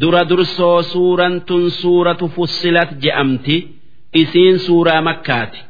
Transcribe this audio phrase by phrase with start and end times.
[0.00, 3.56] dura dursoo suuraan tun suuratu fussilat je'amti.
[4.20, 5.60] Isiin suuraa makkaati.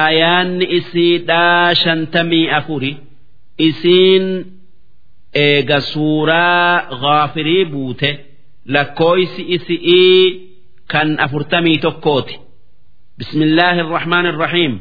[0.00, 2.92] Aayaanni isiidhaa shantamii afuri.
[3.68, 4.26] Isiin
[5.44, 8.10] eega suuraa gaafirii buute.
[8.74, 10.24] Lakkooysi isi'ii
[10.92, 12.34] kan afurtamii tokkooti.
[13.18, 14.74] Bismillaahi irrahmaan irrahiim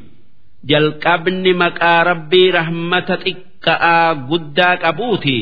[0.70, 5.38] jalqabni maqaa rabbii rahmata xiqqa'aa guddaa qabuuti.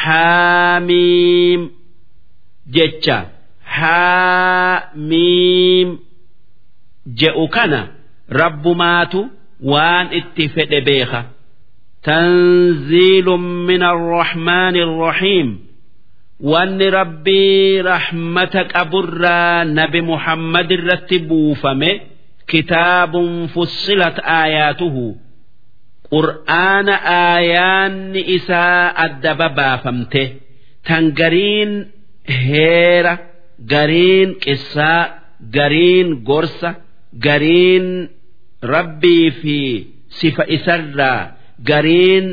[0.00, 1.60] Haamiim
[2.75, 3.17] jecha
[4.63, 5.89] haamiim
[7.19, 7.81] je'u kana
[8.39, 9.19] rabbumaatu
[9.71, 11.21] waan itti fedhe beeka
[12.03, 13.25] تنزيل
[13.69, 15.47] من الرحمن الرحيم
[16.39, 21.99] وان ربي رحمتك أبرا نبي محمد رتبوا فمه
[22.47, 23.13] كتاب
[23.55, 25.15] فصلت آياته
[26.11, 26.89] قرآن
[27.39, 30.29] آيان إساء الدبابا فمته
[30.85, 31.91] تنقرين
[32.28, 33.12] heera
[33.72, 35.02] gariin qissaa
[35.56, 36.70] gariin gorsa
[37.26, 37.86] gariin
[38.72, 39.58] rabbii fi
[40.18, 41.20] sifa isarraa
[41.70, 42.26] gariin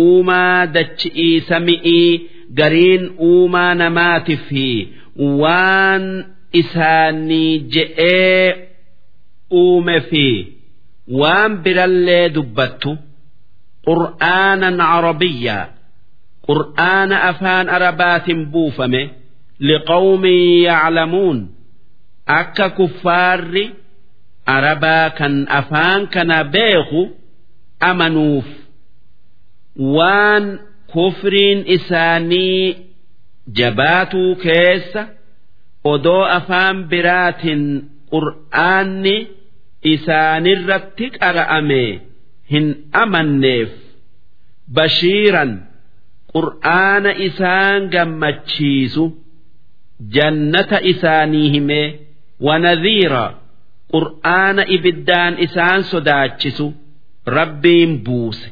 [0.00, 2.10] uumaa dachi'ii sami'ii
[2.58, 4.66] gariin uumaa namaati fi
[5.42, 6.04] waan
[6.60, 8.46] isaanii je'ee
[9.62, 10.26] uume fi
[11.20, 12.90] waan birallee dubbattu
[13.88, 15.64] qur'aanan carabiyyaa
[16.48, 19.02] qur'aana afaan arabaatiin buufame.
[19.60, 21.38] Liqawmin yaclamuun
[22.38, 23.64] akka kuffaarri
[24.54, 27.02] arabaa kan afaan kana beeku
[27.90, 28.46] amanuuf
[29.96, 30.44] waan
[30.92, 32.76] kufriin isaanii
[33.58, 35.02] jabaatuu keessa
[35.92, 37.62] odoo afaan biraatiin
[38.12, 39.16] qur'aanni
[39.92, 41.84] isaanirratti qara'ame
[42.52, 42.66] hin
[43.02, 43.70] amanneef
[44.76, 45.52] bashiiran
[46.34, 49.04] qur'aana isaan gammachiisu
[50.14, 51.88] jannata isaanii himee
[52.46, 53.24] wanadhiira
[53.92, 56.66] qur'aana ibiddaan isaan sodaachisu
[57.36, 58.48] rabbiin buuse.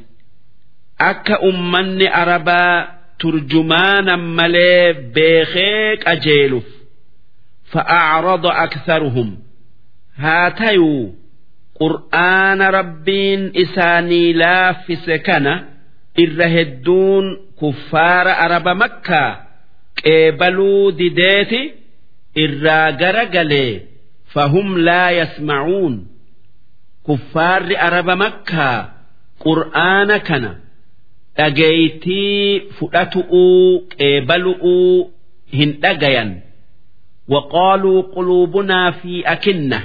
[1.10, 2.76] Akka ummanni arabaa
[3.20, 6.68] turjumaanan malee beekee qajeeluuf
[7.72, 9.30] fa'aacrada aktharuhum.
[10.22, 11.04] Haa tayuu
[11.80, 15.54] qur'aana rabbiin isaanii laaffise kana
[16.24, 17.26] irra hedduun
[17.60, 19.30] kuffaara araba makkaa
[20.04, 21.60] qeebaluu dideeti
[22.44, 23.72] irraa gara galee
[24.34, 25.94] fahum laa yasmacuun
[27.06, 28.78] kuffaarri araba makkaa
[29.44, 30.50] qur'aana kana
[31.36, 33.66] dhageeytii fudhatu'uu
[33.98, 35.10] qeebalu'uu
[35.58, 36.30] hin dhagayan.
[37.32, 39.78] Waqaaluu quluubunaa fi akinna.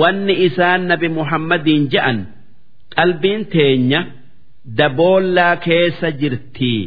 [0.00, 2.18] Wanni isaan nabi muhammadiin je'an
[2.96, 4.00] qalbiin teenya
[4.78, 6.82] daboollaa keessa jirtii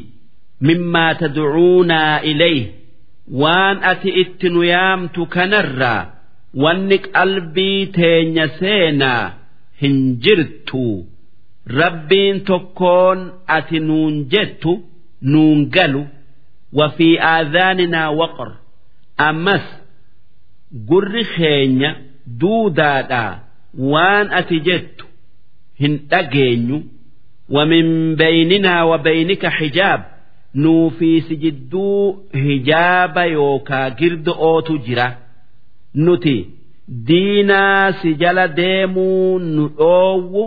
[0.62, 2.66] mimmaa tadcuunaa ilayh
[3.42, 6.06] waan ati itti nu yaamtu kanarraa
[6.64, 9.25] wanni qalbii teenya seenaa
[9.82, 10.84] hin jirtu
[11.81, 13.19] rabbiin tokkoon
[13.56, 14.72] ati nuun jettu
[15.22, 16.04] nuun galu
[16.72, 18.53] وفي آذاننا وقر
[19.20, 19.64] أمس
[20.91, 23.38] قر خينيا دودادا
[23.78, 25.04] وان أتجت
[25.81, 26.82] هن أجينيو
[27.50, 30.11] ومن بيننا وبينك حجاب نو
[30.62, 32.02] nuufii si jidduu
[32.44, 35.08] hijaaba yookaa girdo'ootu jira.
[36.06, 36.36] Nuti
[37.08, 40.44] diinaa si jala deemuu nu dhoowwu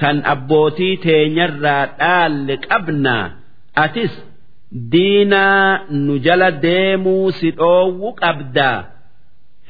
[0.00, 3.24] kan abbootii teenyarraa dhaalle qabnaa
[3.84, 4.14] atis
[4.92, 8.78] diinaa nu jala deemuu si dhoowwu qabdaa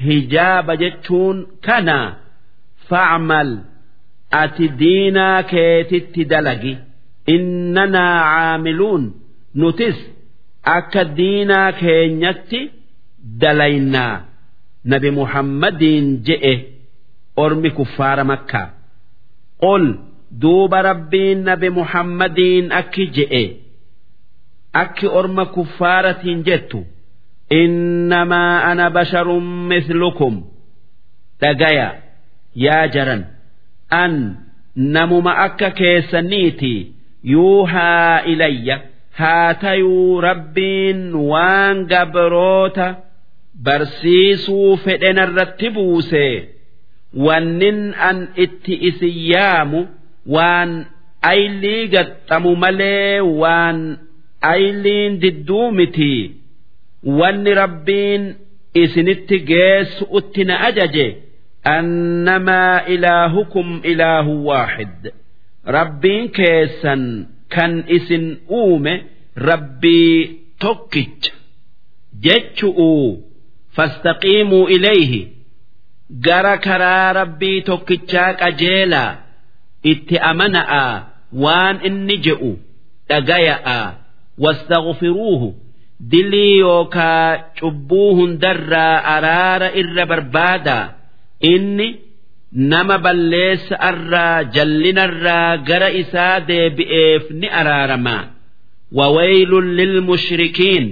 [0.06, 2.08] hijaaba jechuun kanaa
[2.88, 3.50] facmal
[4.42, 6.74] ati diinaa keetitti dalagi.
[7.34, 9.04] Innanaa caamiluun.
[9.60, 9.98] Nutis
[10.76, 12.60] akka diinaa keenyatti
[13.40, 14.16] dalaynaa.
[14.90, 16.54] Nabi muhammadiin je'e
[17.44, 18.68] ormi kuffaara makkaa.
[19.62, 19.84] Qul
[20.42, 23.44] duuba rabbiin nabi muhammadiin akki je'e.
[24.82, 26.80] Akki orma kuffaaratiin jettu.
[27.60, 30.34] Innamaa ana basharun mislukum.
[31.40, 31.88] Dhagaya
[32.64, 33.22] yaa jaran
[34.02, 34.12] an
[34.94, 36.74] namuma akka keessaniiti
[37.32, 38.76] yuuhaa ilayya
[39.20, 42.86] haa tayuu rabbiin waan gabroota
[43.66, 46.26] barsiisuu fedhen irratti buuse.
[47.26, 47.78] Wannin
[48.08, 49.80] an itti isin yaamu
[50.34, 50.70] waan
[51.30, 53.78] aylii gaxxamu malee waan
[54.52, 56.14] ayliin didduu miti.
[57.18, 58.24] Wanni rabbiin
[58.82, 61.06] isinitti geessu utti na ajaje.
[61.76, 65.02] Annamaa ilaahukum ilaahu waaxid
[65.76, 67.02] rabbiin keessan
[67.54, 68.24] kan isin
[68.60, 68.94] uume
[69.48, 70.18] rabbii
[70.64, 71.32] tokkicha
[72.24, 72.90] jechu'u
[73.76, 75.20] fastaqiimuu ilayhi
[76.26, 79.12] gara karaa rabbii tokkichaa qajeelaa
[79.92, 80.84] itti amana'a
[81.44, 82.52] waan inni je'u
[83.10, 83.78] dhagaya'a
[84.44, 85.48] wastaghfiruuhu
[86.12, 87.28] dilii yookaa
[87.60, 90.84] cubbuu hundarraa araara irra barbaadaa
[91.52, 91.88] inni
[92.72, 98.22] nama balleessa irraa jallinarraa gara isaa deebi'eef ni araaramaa
[98.98, 100.86] wawaylun lilmushrikiin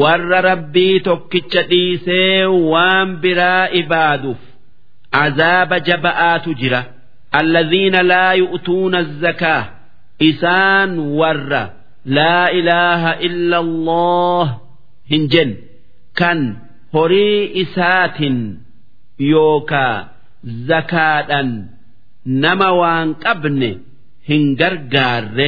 [0.00, 4.40] warra rabbii tokkicha dhiisee waan biraa ibaaduuf
[5.24, 6.82] azaaba jaba'aatu jira.
[7.40, 9.62] Alladhiina laa yu'tuuna azzakaa
[10.30, 10.90] isaan
[11.20, 11.62] warra
[12.18, 14.46] laa ilaaha illa allah
[15.12, 15.50] hin jen
[16.20, 16.38] kan
[16.94, 18.36] horii isaatin
[19.32, 19.96] yookaa
[20.69, 21.49] zakaadhan
[22.43, 23.69] nama waan qabne
[24.29, 25.47] hin gargaarre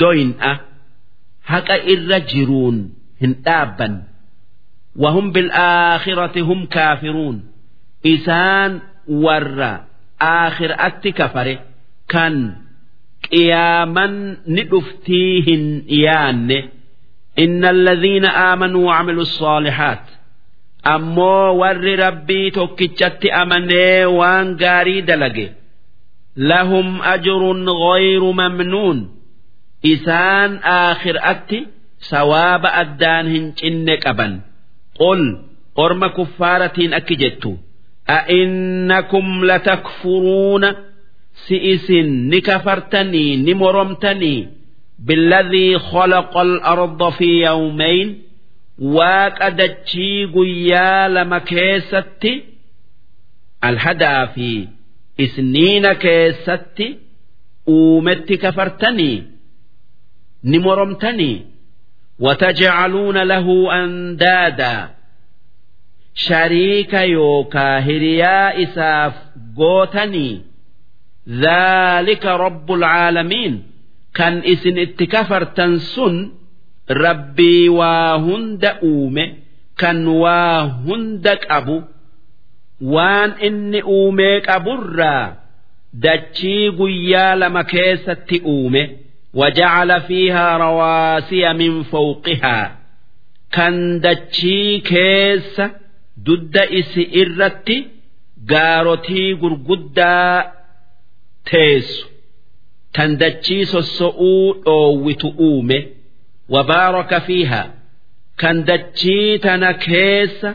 [0.00, 0.52] doyin'a
[1.52, 2.76] haqa irra jiruun
[3.22, 3.94] hin dhaabban
[5.02, 7.36] wahum bil'aakhirati hum kaafiruun
[8.14, 8.72] isaan
[9.24, 9.72] warra
[10.34, 11.54] aakhiraatti kafare
[12.12, 12.34] kan
[13.28, 14.14] qiyaaman
[14.54, 16.58] ni dhuftii hin dhiyaanne
[17.44, 20.04] inna alladhiina aamanuu wacamilu الصالحات
[20.94, 25.46] ammoo warri rabbii tokkichatti amanee waan gaarii dalage
[26.50, 28.98] lahum ajrun ghayru mamnuun
[29.92, 31.58] isaan aakhiraatti
[32.10, 34.32] sawaaba addaan hin cinne qaban
[35.00, 35.22] qul
[35.84, 37.52] orma kuffaaratiin akki jettu
[38.10, 40.64] أئنكم لتكفرون
[41.48, 41.90] سئس
[42.32, 44.48] نكفرتني نمرمتني
[44.98, 48.08] بالذي خلق الأرض في يومين
[48.79, 52.33] waaqa dachii guyyaa lama keessatti
[53.61, 54.69] alhadaa fi
[55.17, 56.99] isniina keessatti
[57.67, 59.23] uumetti kafartanii
[60.43, 61.45] ni moromtanii.
[62.19, 64.89] Watajcaluuna lahu andaadaa
[66.13, 69.13] shariika yookaa hiriyaa isaaf
[69.55, 70.41] gootanii.
[72.23, 73.63] Rabbul caalamiin
[74.11, 76.38] kan isin itti kafartan sun
[76.89, 79.35] rabbii waa hunda uume
[79.75, 81.83] kan waa hunda qabu.
[82.81, 85.35] Waan inni uumee qaburraa
[85.93, 88.83] dachii guyyaa lama keessatti uume.
[89.33, 92.67] Wajacala fiihaa rawaasiya min fawqihaa.
[93.55, 95.65] Kan dachii keessa
[96.25, 97.77] dudda isi irratti
[98.51, 100.43] gaarotii gurguddaa
[101.51, 102.07] teessu.
[102.93, 105.79] Tan dachii sossa'uu dhoowwitu uume.
[106.48, 107.74] وبارك فيها
[108.38, 110.46] كان دتشيتنا كيس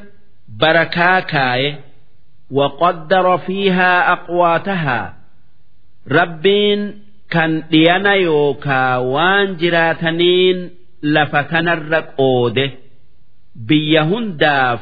[0.50, 1.76] بركا كاي
[2.52, 5.18] وقدر فيها أقواتها
[6.12, 10.70] ربين كان ديانا يوكا وان جراتنين
[11.04, 12.72] لفتنا الرقود
[13.56, 14.80] بيهن داف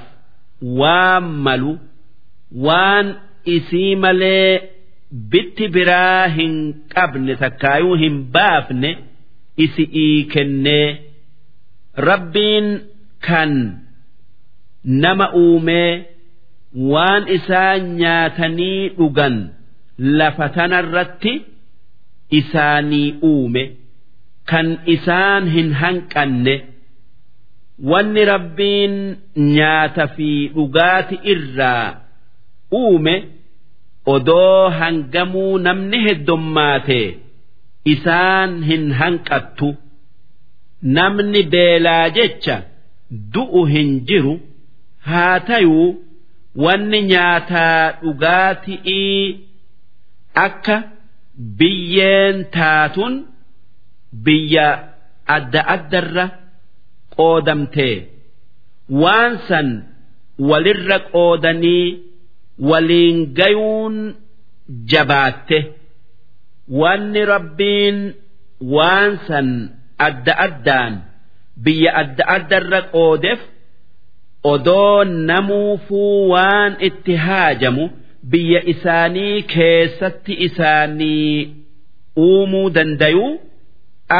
[0.61, 1.77] واملو
[2.55, 3.15] وان
[3.47, 4.61] إسيمالي
[5.11, 8.95] بت براهن قبل تكايوهن بافن
[9.56, 10.88] isi'ii kennee
[12.08, 12.68] rabbiin
[13.26, 13.52] kan
[14.84, 16.04] nama uumee
[16.92, 19.36] waan isaan nyaatanii dhugan
[19.98, 21.32] lafa tanarratti
[22.40, 23.64] isaanii uume
[24.50, 26.54] kan isaan hin hanqanne
[27.90, 28.94] wanni rabbiin
[29.56, 31.88] nyaata fi dhugaati irraa
[32.80, 33.14] uume
[34.14, 37.00] odoo hangamuu namni heddummaate.
[37.94, 39.68] Isaan hin hanqattu
[40.98, 42.56] namni beelaa jecha
[43.34, 44.34] du'u hin jiru
[45.08, 45.88] haa tayuu
[46.64, 49.16] wanni nyaataa dhugaatii
[50.46, 50.76] akka
[51.58, 53.14] biyyeen taatun
[54.24, 54.68] biyya
[55.36, 56.26] adda addarra
[57.16, 57.96] qoodamtee
[59.02, 59.68] waan san
[60.50, 61.86] walirra qoodanii
[62.70, 63.96] waliin gayuun
[64.90, 65.58] jabaatte.
[66.68, 67.98] Wanni rabbiin
[68.74, 69.48] waan san
[69.98, 70.94] adda addaan
[71.64, 73.40] biyya adda addarra qoodeef
[74.52, 77.84] odoo namuufuu waan itti haajamu
[78.30, 81.54] biyya isaanii keessatti isaanii
[82.26, 83.32] uumuu dandayuu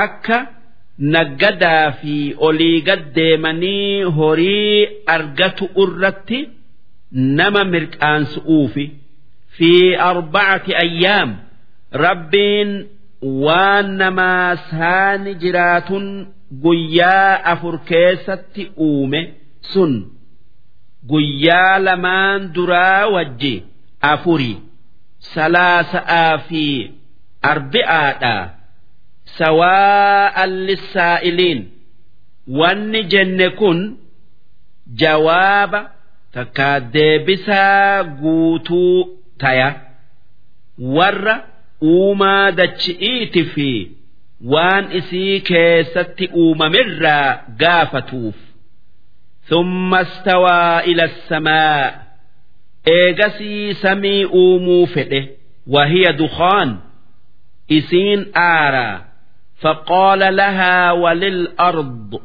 [0.03, 0.39] akka
[1.15, 2.17] naggadaa fi
[2.49, 6.41] olii gaddeemanii horii argatu irratti
[7.39, 8.85] nama mirqaansu'uufi
[9.57, 9.71] fi
[10.11, 11.31] arbacati ayyaam
[12.05, 12.71] rabbiin
[13.45, 16.07] waan namaa saani jiraatun
[16.63, 19.21] guyyaa afur keessatti uume
[19.73, 19.93] sun
[21.11, 23.55] guyyaa lamaan duraa wajji
[24.13, 24.53] afuri
[25.35, 26.65] salaasa'aa fi
[27.53, 28.35] arbi'aadha.
[29.39, 31.61] Sawaa'an lissaa'iliin.
[32.59, 33.79] Wanni jenne kun
[35.01, 35.81] jawaaba
[36.35, 39.71] takkaa deebisaa guutuu taya.
[40.97, 41.37] Warra
[41.84, 43.92] uumaa dachi'iiti fi
[44.54, 47.30] waan isii keessatti uumamirraa
[47.60, 48.36] gaafatuuf
[49.50, 52.04] ثم استوى إلى السماء
[52.88, 55.28] إيجسي سمي أومو فئه
[55.68, 56.78] وهي دخان
[57.72, 59.06] إسين آرى
[59.62, 62.22] فقال لها وللأرض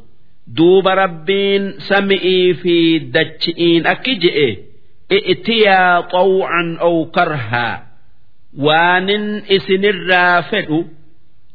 [0.47, 4.59] دوب ربين سمئي في دجئين أكجئ
[5.13, 7.86] ائتيا طوعا أو كرها
[8.66, 10.80] waanin isinirraa fedhu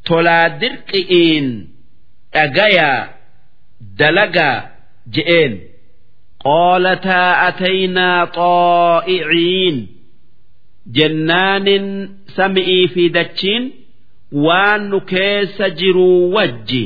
[0.09, 1.47] tolaa dirqi'iin
[2.35, 3.01] dhagayaa
[3.99, 4.59] dalagaa
[5.15, 5.53] je'een.
[6.45, 9.77] Qoolataa ataynaa xoo'iciin.
[10.97, 11.87] Jennaanin
[12.37, 13.65] sami'ii fi dachiin
[14.45, 16.85] waan nu keessa jiruu wajji.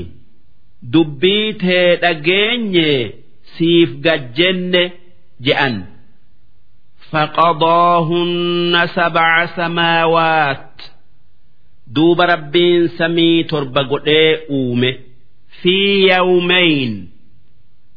[0.93, 2.91] Dubbii tee dhageenye
[3.57, 4.83] siif gajjenne
[5.47, 5.77] je'an.
[7.12, 10.82] فقضاهن سبع سماوات
[11.88, 14.96] دوب ربين سمي تربة قدئ أومه
[15.62, 17.10] في يومين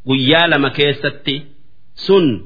[0.08, 1.42] قيا لما كيستي
[1.94, 2.42] سن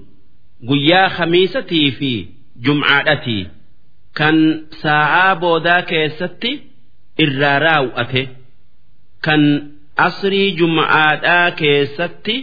[0.68, 3.46] قيا خميستي في جمعاتي
[4.14, 6.60] كان ساعة بودا كيستي
[7.24, 8.20] irraa raawwate
[9.26, 9.42] kan
[10.06, 12.34] asrii jum'aadhaa keessatti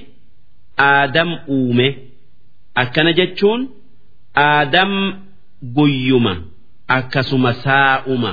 [0.88, 1.88] aadam uume
[2.84, 3.62] akkana jechuun
[4.35, 4.93] aadam
[5.63, 6.35] guyyuma
[6.89, 8.33] akkasuma saa'uma.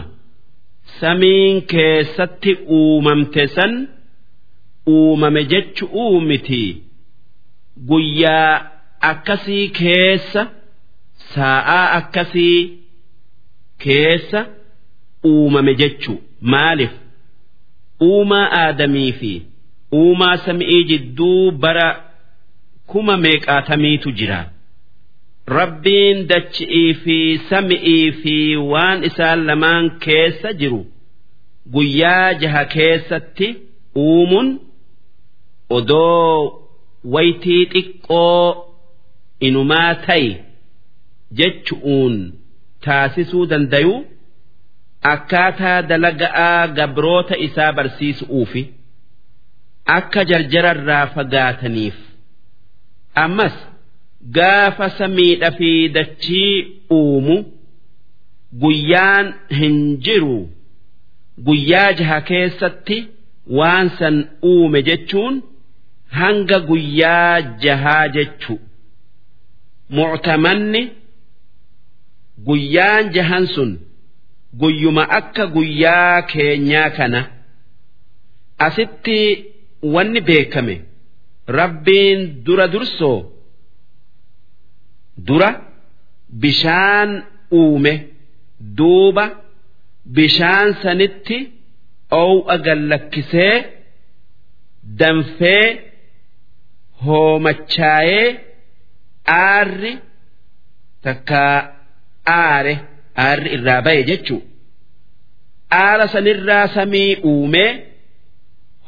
[0.99, 3.87] Samiin keessatti uumamte san
[4.89, 6.63] uumame jechu'uu miti
[7.89, 8.53] guyyaa
[9.09, 10.47] akkasii keessa
[11.33, 12.79] saa'aa akkasii
[13.83, 14.45] keessa
[15.25, 16.91] uumame jechuu maaliif?
[18.03, 19.31] Uumaa aadamii fi
[19.93, 21.87] uumaa samii jidduu bara
[22.87, 24.39] kuma meeqaatamiitu jira
[25.47, 27.17] rabbiin dachi'ii fi
[27.49, 28.35] sami'ii fi
[28.71, 30.81] waan isaan lamaan keessa jiru
[31.75, 33.47] guyyaa jaha keessatti
[34.05, 34.49] uumuun
[35.77, 36.33] odoo
[37.15, 38.45] waytii xiqqoo
[39.47, 40.29] inumaa ta'i
[41.39, 42.15] jechu'uun
[42.85, 43.99] taasisuu dandayuu.
[45.13, 48.61] akkaataa dalaga'aa gabroota isaa barsiisu'uufi
[49.97, 51.97] akka jarjararraa fagaataniif
[53.23, 53.55] ammas
[54.21, 57.37] gaafa samiidha fi dachii uumu
[58.63, 60.37] guyyaan hin jiru
[61.49, 62.97] guyyaa jaha keessatti
[63.59, 64.15] waan san
[64.51, 65.41] uume jechuun
[66.19, 68.59] hanga guyyaa jahaa jechu
[69.89, 70.81] muctamanni
[72.47, 73.71] guyyaan jahan sun.
[74.61, 77.19] guyyuma akka guyyaa keenyaa kana
[78.67, 79.17] asitti
[79.93, 80.75] wanni beekame
[81.57, 83.17] rabbiin dura dursoo
[85.27, 85.49] dura
[86.41, 87.11] bishaan
[87.59, 87.93] uume
[88.77, 89.25] duuba
[90.15, 91.37] bishaan sanitti
[92.23, 93.55] ow'a gallakkisee
[94.99, 95.65] danfee
[97.05, 98.27] hoomachaayee
[99.39, 99.93] aarri
[101.03, 101.55] takkaa
[102.41, 102.75] aare.
[103.25, 104.41] aarri irraa ba'e jechuu
[105.83, 107.71] aara sanirraa samii uumee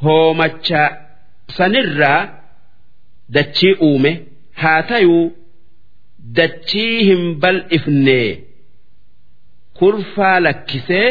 [0.04, 0.82] hoomacha
[1.56, 2.20] sanirraa
[3.34, 4.12] dachii uume
[4.62, 5.24] haa tayuu
[6.37, 8.19] dachii hin bal'ifne
[9.79, 11.07] kurfaa lakkisee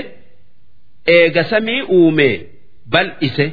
[1.17, 2.31] eega samii uume
[2.87, 3.53] bal'ise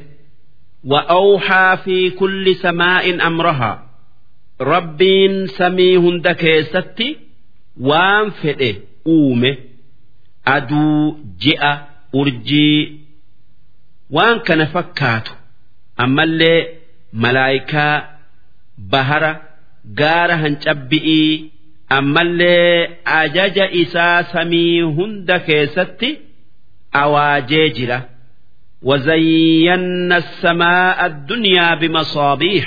[0.84, 3.90] وأوحى في كل سماء أمرها
[4.62, 7.18] ربين سمي هند كيستي
[7.80, 8.76] وان فئه
[9.08, 9.58] uume
[10.46, 11.74] aduu ji'a
[12.14, 13.00] urjii
[14.16, 15.34] waan kana fakkaatu
[16.04, 16.60] ammallee
[17.14, 17.96] malaayikaa
[18.78, 19.32] bahara
[20.00, 21.32] gaara hancabbi'ii
[21.98, 22.90] ammallee
[23.22, 26.10] ajaja isaa samii hunda keessatti
[27.04, 28.00] awaajee jira
[28.84, 32.66] وزينا السماء الدنيا بمصابيح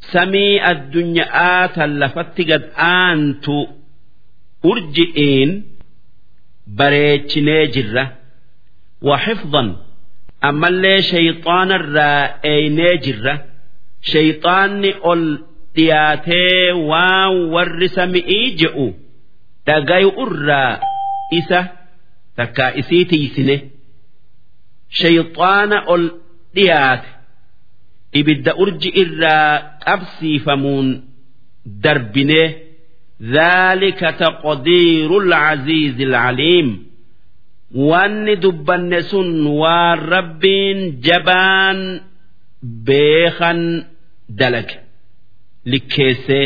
[0.00, 3.66] سمي الدنيا تلفت قد أنتو
[4.70, 5.50] urji'iin
[6.78, 8.04] bareechinee jirra
[9.02, 9.62] وحفظا
[10.48, 12.22] ammallee shayxaanarraa
[12.52, 13.34] eeynee jirra
[14.12, 15.22] shayxaanni ol
[15.76, 18.86] dhiyaatee waan warri sami'ii je'u
[19.66, 20.72] dhagayu irraa
[21.38, 21.60] isa
[22.38, 23.56] takkaa isii tiisine
[25.00, 26.04] shayxaana ol
[26.56, 27.08] dhiyaate
[28.20, 29.52] ibidda urji irraa
[29.86, 30.88] qabsiifamuun
[31.84, 32.48] darbinee
[33.38, 36.68] ذلك تقدير العزيز العليم
[37.90, 39.28] wanni dubbanne sun
[39.60, 41.78] waan rabbiin jabaan
[42.86, 43.60] beekan
[44.40, 44.74] dalage
[45.71, 46.45] Likkeessee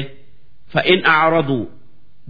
[0.74, 1.64] fa'in acraduu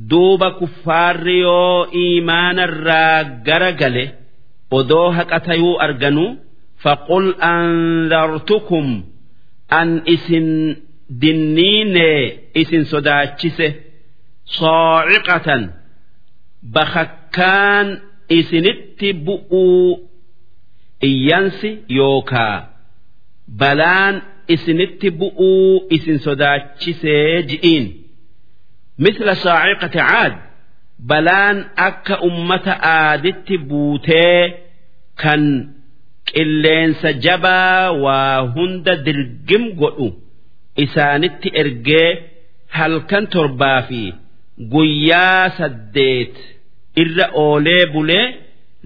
[0.10, 3.18] duuba kuffaarri yoo iimaanarraa
[3.48, 4.06] gara gale
[4.78, 6.30] odoo haqa tayuu arganuu
[6.84, 8.88] faqul andartukum
[9.80, 10.48] an isin
[11.22, 12.20] dinniinee
[12.62, 13.68] isin sodaachise.
[14.58, 15.64] Soociqatan
[16.76, 17.88] bakakkaan
[18.38, 19.88] isinitti bu'uu
[21.10, 22.58] iyyansi yookaa
[23.60, 24.16] balaan
[24.48, 27.86] isinitti bu'uu isin sodaachisee ji'iin.
[29.04, 30.34] Misla saaciqati caad
[31.10, 31.58] balaan
[31.88, 34.42] akka ummata aaditti buutee
[35.22, 35.44] kan
[36.32, 40.08] qilleensa jabaa waa hunda dirgim godhu
[40.84, 42.10] isaanitti ergee
[42.78, 44.02] halkan torbaa fi
[44.74, 46.36] guyyaa saddeet
[47.04, 48.26] irra oolee bulee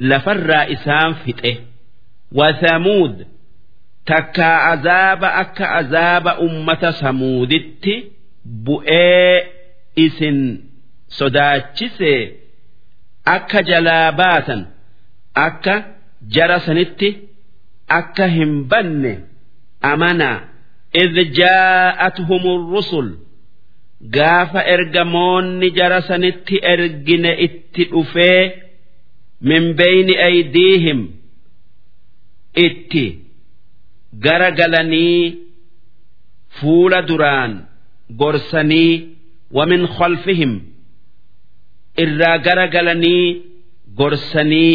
[0.10, 1.52] lafarraa isaan fixe.
[2.38, 3.16] Wathamuud
[4.10, 7.94] takkaa azaaba akka azaaba ummata samuuditti
[8.66, 9.36] bu'ee
[10.06, 10.40] isin
[11.18, 12.14] sodaachise
[13.36, 14.62] akka jalaa baatan
[15.46, 15.76] akka
[16.36, 17.10] jara sanitti
[18.00, 19.14] akka hin banne
[19.92, 20.38] amanaa
[21.04, 22.44] idh jaa'atuhum
[22.74, 23.10] rusul
[24.16, 28.42] gaafa ergamoonni jara sanitti ergine itti dhufee
[29.50, 31.00] min beyni aydiihim
[32.68, 33.06] itti
[34.24, 35.38] gara galanii
[36.60, 37.54] fuula duraan
[38.22, 38.92] gorsanii
[39.58, 40.54] wamin khalfihim
[42.04, 43.26] irraa gara galanii
[44.00, 44.74] gorsanii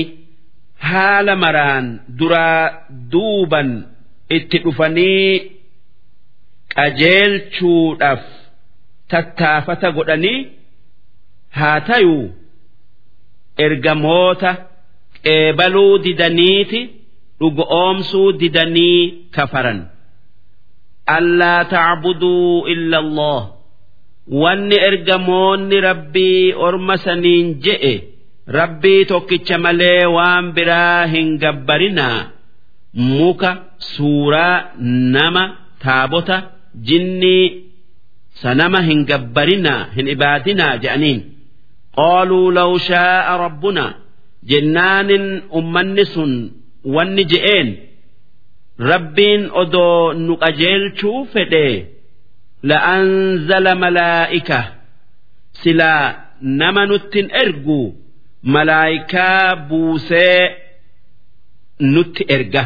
[0.90, 1.86] haala maraan
[2.18, 2.60] duraa
[3.12, 3.70] duuban
[4.36, 5.32] itti dhufanii
[6.74, 8.24] qajeelchuudhaaf
[9.10, 10.38] tattaafata godhanii
[11.58, 12.24] haa tayuu
[13.66, 14.50] ergamoota
[15.24, 16.80] qeebaluu didaniiti
[17.40, 19.00] dhugoomsuu didanii
[19.36, 19.80] kafaran.
[21.16, 23.40] Allaa tacbuduu illa allah
[24.42, 27.94] wanni ergamoonni rabbii orma saniin je'e
[28.58, 32.18] rabbii tokkicha malee waan biraa hin gabbarinaa
[33.08, 33.50] muka
[33.94, 34.56] suuraa
[35.16, 35.42] nama
[35.84, 36.36] taabota
[36.88, 37.46] jinnii
[38.42, 41.20] sanama hin gabbarinaa hin ibaadinaa je'aniin.
[41.98, 43.92] Qaaluu law shaa'a rabbunaa
[44.50, 45.26] jennaanin
[45.58, 46.32] ummanni sun
[46.84, 47.68] wanni je'een
[48.90, 51.66] rabbiin odoo nu qajeelchuu fedhe.
[52.68, 54.58] La'anzala malaa'ika
[55.62, 56.04] silaa
[56.40, 57.80] nama nuttin ergu.
[58.42, 60.56] Malaa'ikaa buusee
[61.80, 62.64] nutti erga.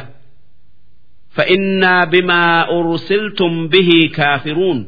[1.36, 4.80] Fa'innaa bimaa ursiltum bihii kaafiruun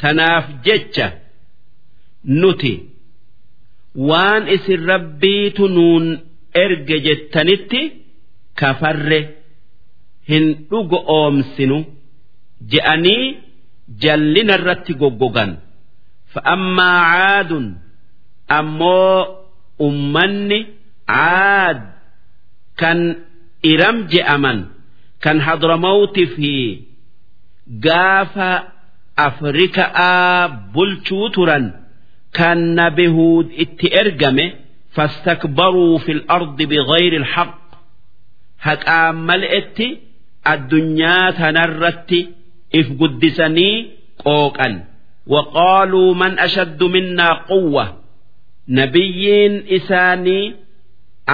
[0.00, 1.06] tanaaf jecha
[2.40, 2.74] nuti.
[4.08, 6.06] Waan isin rabbiitu nuun
[6.64, 7.80] erge jettanitti
[8.60, 9.20] kafarre
[10.30, 11.78] hin dhugo oomsinu
[12.72, 13.24] je'anii
[14.02, 15.50] jallina irratti goggogan.
[16.32, 17.66] Fa'ammaa caadun
[18.58, 19.16] ammoo
[19.86, 20.58] ummanni
[21.12, 21.78] caad
[22.80, 22.98] kan
[23.72, 24.58] iram je'aman
[25.24, 26.52] kan hadramawti fi
[27.86, 28.50] gaafa
[29.28, 31.64] afrikaa bulchuu turan
[32.38, 34.46] kan nabihuud itti ergame
[34.96, 37.50] fastakbaruu fi lardi bigayri alhaq
[38.66, 39.88] haqaan mal'etti
[40.52, 42.20] addunyaa tanarratti
[42.78, 43.76] if guddisanii
[44.24, 44.74] qooqan
[45.34, 47.84] waqaaluu man ashaddu minnaa quwwa
[48.78, 50.44] nabiyyiin isaanii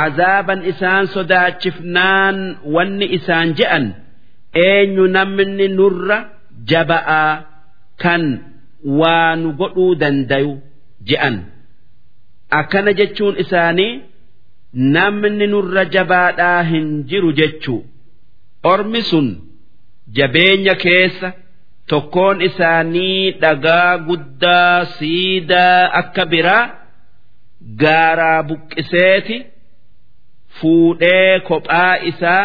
[0.04, 2.36] azaaban isaan sodaachifnaan
[2.74, 3.86] wanni isaan je'an
[4.66, 6.18] eenyu namni nurra
[6.70, 7.32] jaba'aa
[8.02, 8.22] kan
[9.00, 10.52] waa nu godhuu dandayu
[11.08, 11.36] je'an
[12.60, 13.92] akkana jechuun isaanii.
[14.74, 17.80] Namni nurra jabaadhaa hin jiru jechuu
[18.72, 19.28] ormi sun
[20.18, 21.32] jabeenya keessa
[21.92, 26.64] tokkoon isaanii dhagaa guddaa siidaa akka biraa
[27.84, 29.38] gaaraa buqqiseeti.
[30.60, 32.44] fuudhee kophaa isaa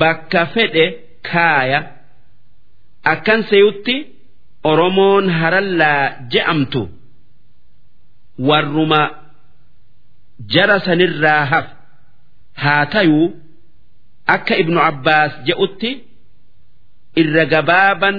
[0.00, 0.84] bakka fedhe
[1.30, 1.80] kaaya
[3.12, 3.96] akkan seeyutti
[4.70, 6.82] oromoon harallaa je'amtu
[8.50, 9.00] warruma
[10.52, 11.66] jara sanirraa haf.
[12.62, 13.26] Haa tayuu
[14.26, 15.90] akka ibnu abbaas je'utti
[17.20, 18.18] irra gabaaban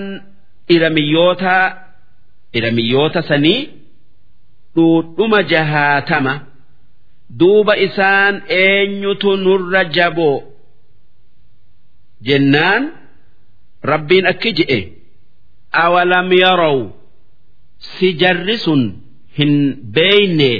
[0.76, 1.56] iramiyyoota
[2.58, 3.62] iramiyyoota sanii
[4.76, 6.36] dhuudhuma jahaatama.
[7.40, 10.38] duuba isaan eenyutu nurra jaboo
[12.28, 12.84] jennaan
[13.92, 14.80] rabbiin akki je'e.
[15.84, 16.78] Awalam yaraw
[17.92, 18.82] si jarri sun
[19.38, 19.54] hin
[19.96, 20.52] beeyne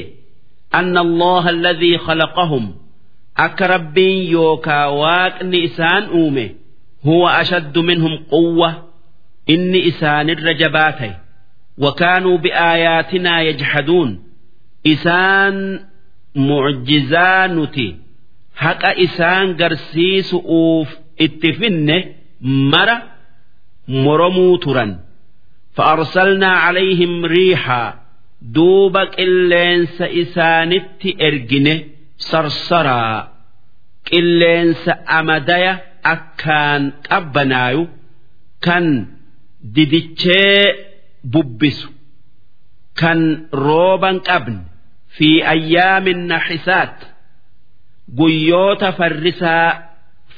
[0.79, 2.65] anna allaha alladhii khalaqahum
[3.47, 6.47] akka rabbiin yookaa waaqni isaan uume
[7.07, 8.69] huwa ashaddu minhum quwwa
[9.55, 11.13] inni isaanirra jabaa ta'e
[11.85, 14.11] wakaanuu bi'aayaatinaa yajhaduun
[14.93, 15.57] isaan
[16.49, 17.87] mucjizaa nuti
[18.65, 20.89] haqa isaan garsiisu'uuf
[21.27, 21.97] itti finne
[22.73, 22.97] mara
[24.05, 24.93] moromuu turan
[25.77, 26.49] فأرسلنا
[28.56, 31.74] duuba qilleensa isaanitti ergine
[32.30, 33.18] sarsaraa
[34.10, 35.74] qilleensa amadaya
[36.14, 37.84] akkaan qabbanaayu
[38.66, 38.86] kan
[39.76, 40.64] didichee
[41.34, 41.90] bubbisu
[43.00, 43.20] kan
[43.66, 44.62] rooban qabne
[45.16, 46.98] fi ayyaamin naxisaat
[48.20, 49.68] guyyoota farrisaa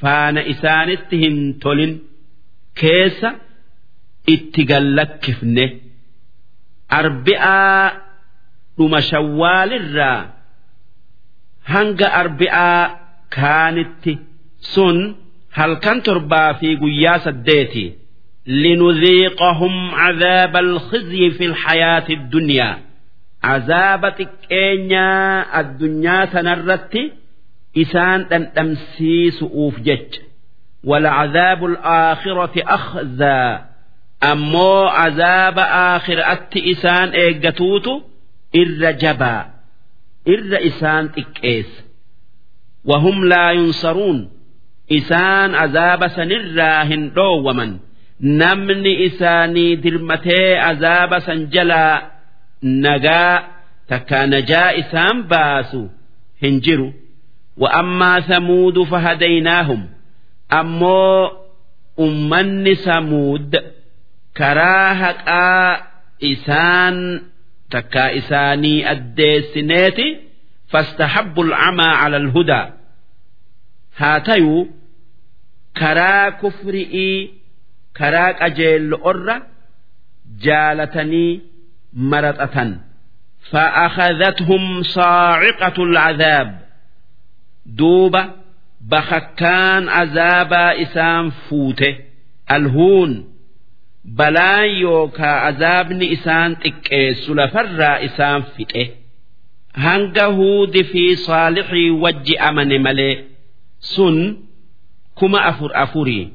[0.02, 1.94] faana isaanitti hin tolin
[2.80, 3.30] keessa
[4.34, 5.66] itti gallakkifne.
[6.93, 7.93] أربعة
[8.79, 10.25] dhuma shawwaalirraa
[11.73, 12.83] hanga arbi'aa
[13.37, 14.13] kaanitti
[14.75, 14.97] sun
[15.59, 17.87] halkan torbaa fi guyyaa saddeeti
[18.47, 22.79] لنذيقهم عذاب الخزي في الحياة الدنيا
[23.45, 25.11] عذاب تكينيا
[25.61, 26.95] الدنيا تنرت
[27.79, 30.15] إسان تنتمسيس أوفجج
[30.85, 33.59] ولعذاب الآخرة أخزى
[34.30, 37.94] ammoo azaaba aakhiratti isaan eeggatuutu
[38.62, 39.44] irra jabaa
[40.34, 41.82] irra isaan xiqqeessa
[42.90, 44.20] wahum laa yunsaruun
[45.00, 47.72] isaan azaaba sanirraa hin dhoowwaman
[48.42, 51.96] namni isaanii dirmatee azaaba san jalaa
[52.86, 53.36] nagaa
[53.90, 55.82] takka najaa isaan baasu
[56.46, 56.88] hin jiru
[57.62, 59.82] wa'ammaa samuudu fahadaynaahum
[60.60, 61.22] ammoo
[62.06, 63.52] ummanni samuud.
[64.37, 65.29] كراهك
[66.25, 67.23] إسان
[67.71, 70.01] تكا إساني الديسنات
[70.69, 72.65] فاستحبوا العمى على الهدى
[73.97, 74.69] هاتيو
[75.77, 77.37] كرا كفرئي
[77.99, 79.37] karaa qajeello'orra
[80.47, 81.41] jaalatanii
[82.13, 82.73] maraxatan
[83.51, 86.59] فأخذتهم صاعقة العذاب
[87.67, 88.31] دوبة
[88.81, 91.97] بخكان عذاب إسام فوته
[92.51, 93.30] الهون
[94.06, 98.84] balaan yookaa azaabni isaan xiqqeessu lafarraa isaan fixe
[99.86, 103.16] hanga huudi fi saalixii wajji amane malee
[103.94, 104.18] sun
[105.20, 106.26] kuma afur afurii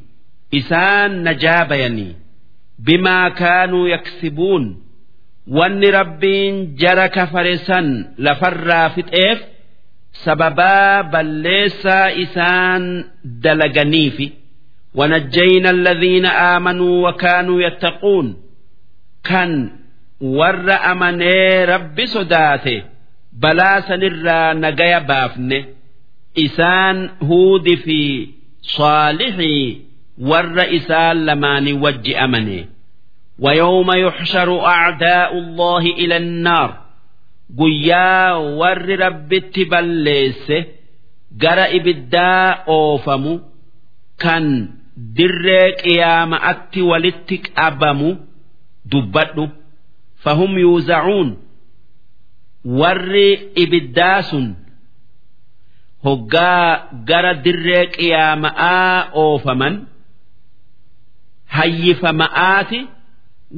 [0.61, 2.13] isaan najaa bayanii
[2.87, 4.65] bimaa kaanuu yaksibuun
[5.59, 7.87] wanni rabbiin jara kafare san
[8.19, 9.39] lafarraa fixeef
[10.25, 12.85] sababaa balleessaa isaan
[13.25, 14.27] dalaganiifi.
[14.96, 18.38] ونجينا الذين آمنوا وكانوا يتقون
[19.24, 19.72] كان
[20.22, 22.84] ور أمني رب صداته
[23.34, 25.66] بلا سنرى نجايا بافنه
[26.38, 28.28] إسان هود في
[28.62, 32.68] صالحي warra isaan lamaanii wajji amane
[33.40, 36.78] ويوم يحشر أعداء الله إلى النار
[37.60, 40.52] قيا ور ربت بليس
[41.38, 43.40] جرى إبدا أوفم
[44.20, 48.11] كان dirree qiyaama'atti walitti qabamu
[48.91, 49.45] dubbadhu.
[50.23, 51.37] Fahum yuuzacuun.
[52.65, 53.31] Warri
[53.63, 54.47] ibiddaa sun
[56.05, 59.75] hoggaa gara dirree qiyaama'aa oofaman
[61.57, 62.81] hayyifama'aati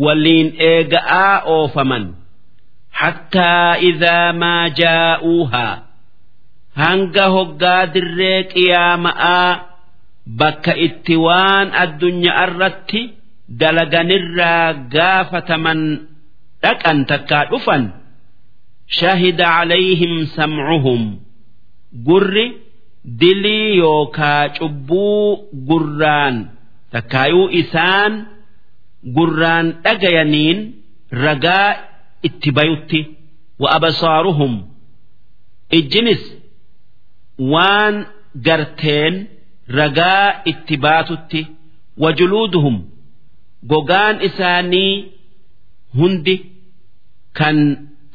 [0.05, 2.05] waliin eega'aa oofaman.
[3.01, 5.74] Hattaa idhaa maa jaa'uuhaa.
[6.81, 9.68] Hanga hoggaa dirree qiyaama'aa
[10.41, 13.01] bakka itti waan addunyaa irratti
[13.61, 15.81] dalaganirraa gaafataman
[16.62, 17.83] dhaqan takkaa dhufan
[18.99, 21.03] shahida calayhim samcuhum.
[22.07, 22.47] Gurri
[23.21, 26.37] dilii yookaa cubbuu gurraan
[26.93, 28.12] takkaayuu isaan
[29.17, 30.59] gurraan dhagayaniin
[31.25, 31.69] ragaa
[32.29, 33.01] itti bayutti
[33.62, 34.53] wa absaaruhum
[35.79, 36.23] ijjinis
[37.53, 37.95] waan
[38.47, 39.14] garteen
[39.69, 41.41] ragaa itti baatutti
[42.03, 42.77] wa juluuduhum
[43.73, 44.95] gogaan isaanii
[45.99, 46.37] hundi
[47.39, 47.59] kan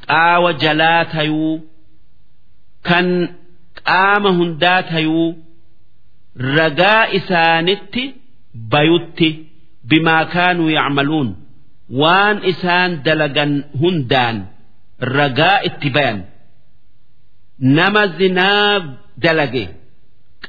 [0.08, 1.54] qaawa jalaa tayuu
[2.90, 3.08] kan
[3.84, 5.28] qaama hundaa tayuu
[6.58, 8.04] ragaa isaanitti
[8.72, 9.30] bayutti
[9.90, 11.30] bimaa kaanuu yacmaluun
[12.02, 14.38] waan isaan dalagan hundaan
[15.18, 16.20] ragaa itti bayan.
[17.78, 18.70] Nama zinaa
[19.24, 19.64] dalage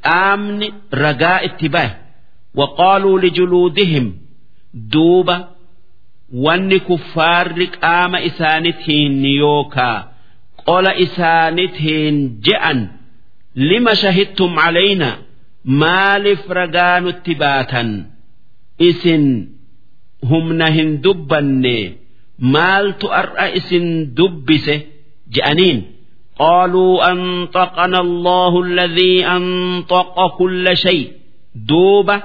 [0.05, 0.69] dhaamni
[1.05, 1.93] ragaa itti bahe
[2.61, 4.07] waqaaluu lijuluudihim
[4.93, 5.37] duuba
[6.45, 9.99] wanni kuffaarri qaama isaanitiin yookaa
[10.69, 12.79] qola isaanitiin je'an
[13.71, 15.17] lima shahidtum calaynaa
[15.83, 17.91] maaliif ragaa nutti baatan
[18.89, 19.25] isin
[20.31, 21.77] humna hin dubbanne
[22.55, 23.87] maaltu ar'a isin
[24.17, 24.75] dubbise
[25.35, 25.79] je'aniin.
[26.40, 31.12] قالوا أنطقنا الله الذي أنطق كل شيء
[31.56, 32.24] دوبة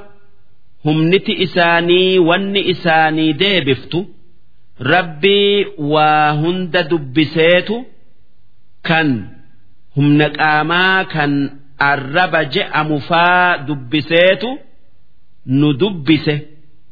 [0.85, 4.05] هم نت إساني ون إساني ديبفتو
[4.81, 7.69] ربي وهند دبسيت
[8.85, 9.29] كان
[9.97, 11.51] هم نقاما كان
[11.83, 14.43] الرب جاء مفا دبسيت
[15.47, 16.31] ندبس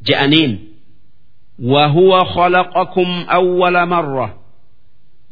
[0.06, 0.68] جأنين
[1.62, 4.38] وهو خلقكم أول مرة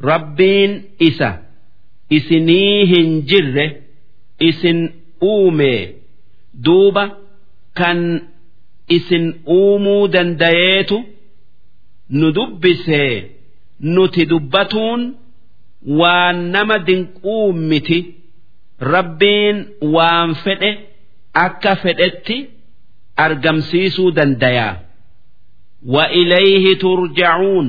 [0.04, 1.43] ربين إسا
[2.09, 3.65] isinii hin jirre
[4.39, 4.79] isin
[5.21, 5.95] uume.
[6.65, 7.03] Duuba
[7.73, 7.99] kan
[8.89, 10.97] isin uumuu dandayeetu
[12.09, 13.29] nu dubbisee
[13.79, 15.01] nuti dubbatuun
[15.99, 17.99] waan nama dinquu miti
[18.79, 19.57] rabbiin
[19.95, 20.71] waan fedhe
[21.33, 22.37] akka fedhetti
[23.25, 24.75] argamsiisuu dandayaa.
[26.21, 27.67] Ilayhi turjacuun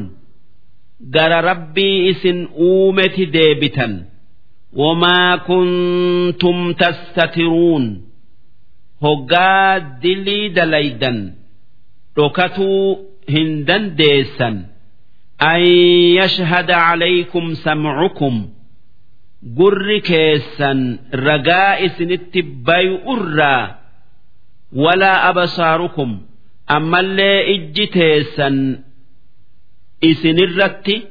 [1.15, 3.93] gara rabbii isin uumeti deebitan
[4.76, 8.08] وما كنتم تستترون
[9.04, 11.36] هقا دلي دليدا
[12.20, 12.96] ركتوا
[13.30, 14.66] هندن ديسا
[15.42, 15.62] أن
[16.20, 18.50] يشهد عليكم سمعكم
[19.58, 23.76] قر كيسا رقائس نتباي أرى
[24.74, 26.22] ولا أبصاركم
[26.72, 28.80] أما اللي إجتيسا
[30.04, 31.04] إسن الرت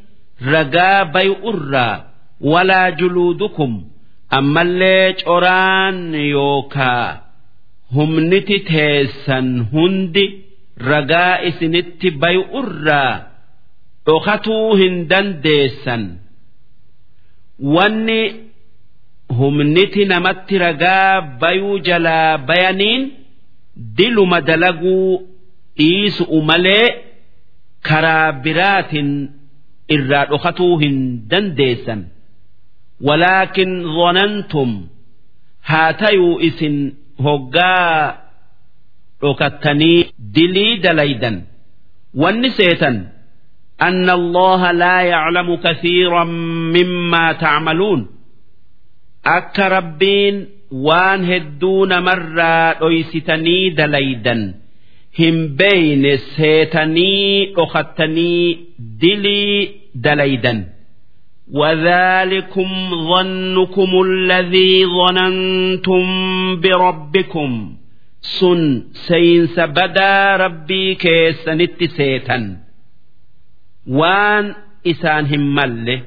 [0.46, 2.04] رقا بي أرى
[2.41, 3.83] walaa juluudukum
[4.29, 7.21] ammallee coraan yookaa.
[7.95, 10.25] Humniti teessan hundi
[10.77, 13.13] ragaa isinitti bay'urraa.
[14.05, 16.03] Dhokatuu hin dandeessan.
[17.75, 18.21] Wanni
[19.37, 23.03] humniti namatti ragaa bayuu jalaa bayaniin
[23.97, 25.27] diluma dalaguu
[25.77, 26.87] dhiisu'u malee
[27.87, 29.09] karaa biraatiin
[29.95, 30.97] irraa dhokatuu hin
[31.29, 32.01] dandeessan.
[33.00, 34.86] ولكن ظننتم
[35.66, 38.18] هاتيو اسن هقا
[39.24, 41.44] ركتني دلي دليدا
[42.14, 43.08] والنسيتا
[43.82, 46.24] أن الله لا يعلم كثيرا
[46.74, 48.06] مما تعملون
[49.26, 54.54] أك ربين وان هدون مرة أيستني دليدا
[55.18, 60.68] هم بين سيتني أختني دلي دليدا
[61.52, 62.68] وذلكم
[63.10, 66.04] ظنكم الذي ظننتم
[66.60, 67.76] بربكم
[68.20, 72.56] سن سينس بدا ربي كيسنت سيتا
[73.86, 74.54] وان
[74.86, 76.02] إسان همال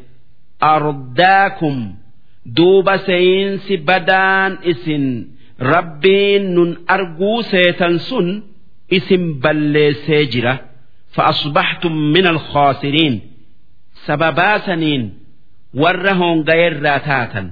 [0.64, 1.94] أرداكم
[2.46, 5.28] دوب سينس بدان إسن
[5.62, 8.44] ربين نن أرجو سيتا سن
[8.94, 10.60] اسم بل سيجرة
[11.12, 13.22] فأصبحتم من الخاسرين
[14.06, 15.14] سببا سنين
[15.75, 17.47] warra hongayerraa taatan.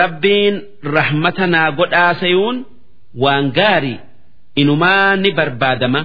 [0.00, 0.56] Rabbiin
[0.96, 2.56] rahmatanaa godhaasayuun
[3.22, 3.94] waan gaari
[4.56, 6.00] inumaa ni barbaadama.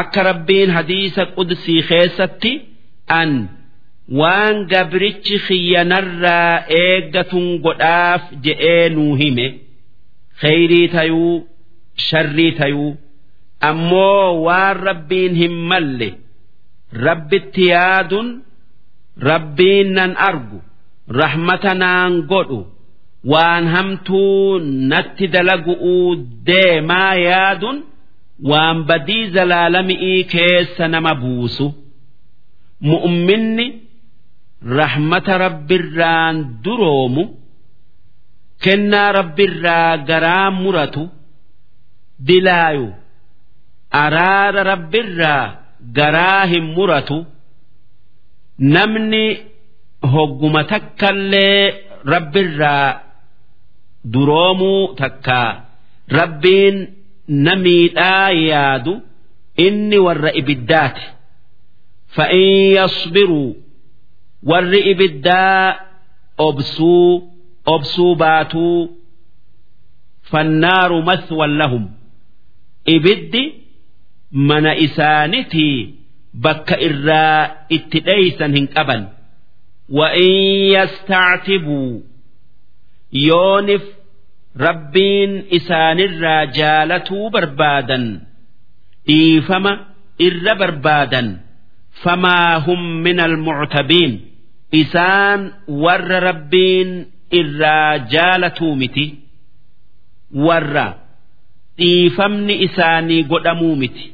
[0.00, 2.52] Akka rabbiin hadiisa qudsii keessatti
[3.20, 3.30] an
[4.20, 9.46] waan gabrichi xiyyanarraa eeggatun godhaaf je'ee nuu hime.
[10.40, 11.34] Kheyrii tayuu
[12.06, 12.90] sharrii tayuu
[13.70, 16.08] ammoo waan rabbiin hin malle.
[17.06, 18.28] Rabbitti yaadun
[19.20, 20.58] rabbiin nan argu
[21.20, 22.60] rahmata naan godhu
[23.32, 24.58] waan hamtuu
[24.90, 27.78] natti dalagu'uu deemaa yaadun
[28.50, 31.66] waan badii zalaalami'ii keessa nama buusu.
[32.88, 33.66] Mu'umminni
[34.78, 37.24] rahmata rabbirraan duroomu
[38.64, 41.02] kennaa rabbirraa garaa muratu
[42.26, 42.88] dilaayu
[44.02, 45.44] araara rabbirraa
[45.98, 47.16] garaa hin muratu
[48.74, 49.24] namni
[50.12, 51.74] hogguma takkallee
[52.12, 53.00] rabbirraa
[54.12, 55.50] duroomuu takkaa
[56.18, 56.76] rabbiin
[57.46, 58.92] namiidhaa yaadu
[59.66, 61.04] inni warra ibiddaati.
[62.16, 63.48] Fa'in yasbiruu
[64.50, 65.76] warri ibiddaa
[66.46, 67.08] obsuu
[67.74, 68.78] obsuu baatuu
[70.30, 71.84] fannaaru mathwan lahum.
[72.94, 73.42] Ibiddi
[74.32, 75.94] mana isaanitii
[76.34, 79.02] bakka irraa itti dheeysan hin qaban.
[79.98, 82.02] Wa'in yastactibuu
[83.28, 83.82] yoonif
[84.66, 88.04] rabbiin isaanirraa jaalatuu barbaadan
[89.06, 89.72] dhiifama
[90.26, 91.28] irra barbaadan
[92.02, 94.12] famaa hum min almuctabiin
[94.82, 95.40] isaan
[95.84, 96.90] warra rabbiin
[97.40, 99.06] irraa jaalatuu miti.
[100.46, 100.86] Warra
[101.78, 104.11] dhiifamni isaanii godhamuu miti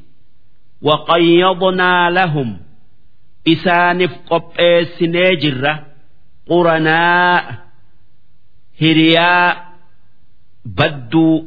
[0.82, 2.58] وقيضنا لهم
[3.48, 5.86] إسانف قبئ سنيجرة
[6.50, 7.64] قرناء
[8.82, 9.74] هرياء
[10.66, 11.46] بدو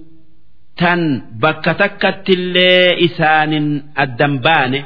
[0.76, 4.84] تن بكتكت اللي إسان الدنبان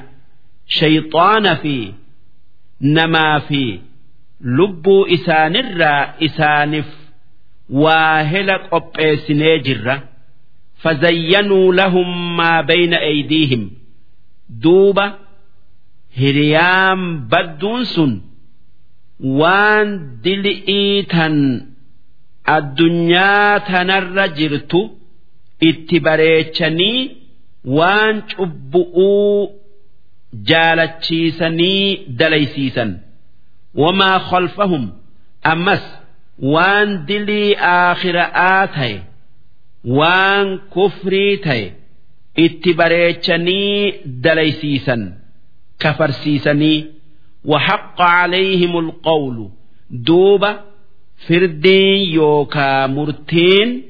[0.67, 1.93] شيطان في
[2.81, 3.81] نما في
[4.41, 6.87] لبو إسان الرا إسانف
[7.71, 10.03] واهل قبئ سنيجرة
[10.83, 12.61] فزينوا لهم ما
[14.64, 15.06] duuba
[16.20, 18.12] hiriyaan badduun sun
[19.40, 19.88] waan
[20.24, 21.36] dili'ii tan
[22.56, 24.82] addunyaa tanarra jirtu
[25.70, 27.00] itti bareechanii
[27.78, 29.40] waan cubbu'uu
[30.50, 31.84] jaalachiisanii
[32.20, 32.92] dalaysiisan
[33.82, 34.84] wamaa kolfahum
[35.54, 35.84] ammas
[36.54, 38.96] waan dilii aakhira'aa ta'e
[40.00, 41.66] waan kufrii ta'e
[42.37, 43.93] itti bareechanii
[44.25, 45.03] dalaysiisan
[45.79, 46.85] kafarsiisanii
[47.45, 49.49] وحق عليهم القول
[49.91, 50.61] دوبة
[51.29, 53.83] فردين يوكا مرتين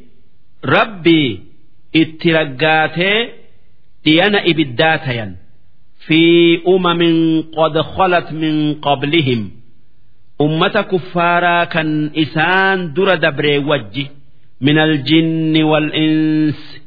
[0.64, 1.40] ربي
[1.96, 3.28] اترقاته
[4.04, 5.36] ديانا إبداتيا
[6.06, 6.22] في
[6.68, 7.02] أمم
[7.56, 9.50] قد خلت من قبلهم
[10.40, 14.06] أمة كفارا كان إسان در دبري وجه
[14.60, 16.80] من الجن والإنس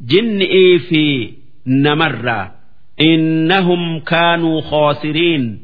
[0.00, 0.38] جن
[0.88, 1.32] في
[1.66, 2.52] نمرة
[3.00, 5.62] إنهم كانوا خاسرين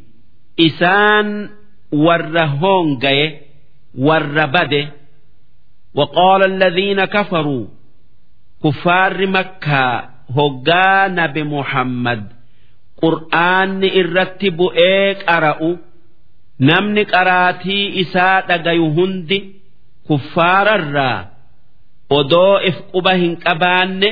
[0.60, 1.50] إسان
[1.92, 3.36] ورهون جي
[3.98, 4.92] وربده
[5.94, 7.66] وقال الذين كفروا
[8.64, 12.32] كفار مكة هقان بمحمد
[13.02, 15.76] قرآن الرتب إيك أرأوا
[16.60, 19.42] نمنك أراتي إساء دقيهند
[20.10, 21.24] كفار الرّ
[22.19, 24.09] odoo if quba hin qabaanne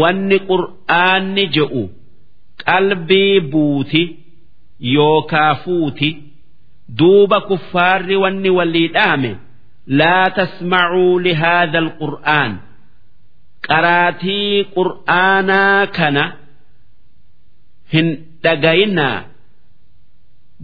[0.00, 1.82] wanni qur'aanni je'u
[2.64, 4.02] qalbii buuti
[4.94, 6.08] yookaa fuuti
[6.98, 9.30] duuba kuffaarri wanni walii dhaame
[10.00, 12.52] laa tasmacuu lihaadha alqur'aan.
[13.68, 16.24] Qaraatii qur'aanaa kana
[17.92, 18.08] hin
[18.44, 19.18] dhagayinaa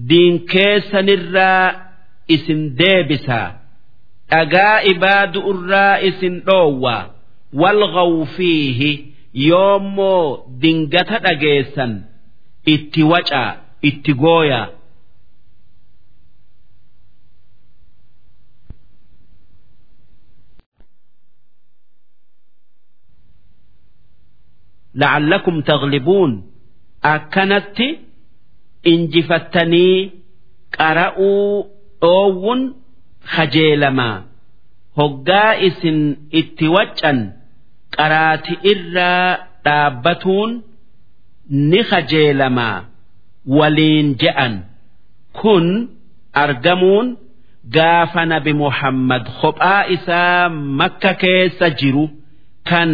[0.09, 1.67] diin keessanirraa
[2.37, 3.49] isin deebisaa
[4.32, 7.02] dhagaa ibaadu irraa isin dhoowwaa
[7.62, 8.92] walgaw fiihi
[9.48, 10.26] yoommoo
[10.62, 11.94] dingata dhageessan
[12.74, 13.50] itti wacaa
[13.90, 14.68] itti gooyaa
[24.96, 26.52] لعلكم تغلبون
[27.04, 27.78] أكنت
[28.88, 30.12] إنجفتني
[30.80, 31.64] قرأوا
[32.04, 32.76] أوون
[33.35, 34.23] hajeelamaa
[34.99, 35.99] hoggaa isin
[36.41, 37.19] itti waccan
[37.97, 40.51] qaraati irraa dhaabbatuun
[41.71, 42.85] ni hajeelamaa
[43.59, 44.55] waliin je'an.
[45.41, 45.67] Kun
[46.33, 47.07] argamuun
[47.77, 52.05] gaafa nabi Muhammad kophaa isaa makka keessa jiru
[52.71, 52.91] kan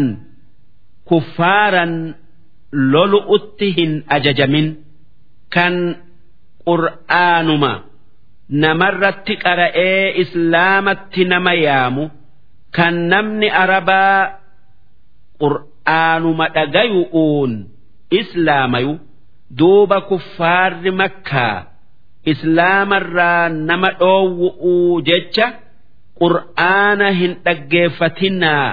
[1.09, 2.15] kuffaaran
[2.93, 4.67] lolu'utti hin ajajamin.
[5.55, 5.75] Kan
[6.67, 7.73] qur'aanuma.
[8.51, 12.05] Namarratti qara'ee islaamatti nama yaamu
[12.77, 14.21] kan namni arabaa
[15.43, 17.53] qur'aanuma dhagayu'uun
[18.21, 18.93] islaamayu
[19.59, 21.57] duuba kuffaarri makkaa
[22.33, 25.47] islaamarraa nama dhoowwu'uu jecha
[26.21, 28.69] qur'aana hin dhaggeeffatinaa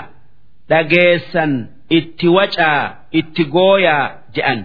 [0.69, 1.53] dhageessan
[1.97, 2.81] itti wacaa
[3.19, 4.59] itti gooyaa je'an.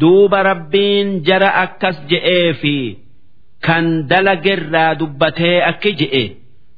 [0.00, 2.74] Duuba rabbiin jara akkas je'ee fi
[3.61, 6.25] kan dalagerraa dubbatee akki je'e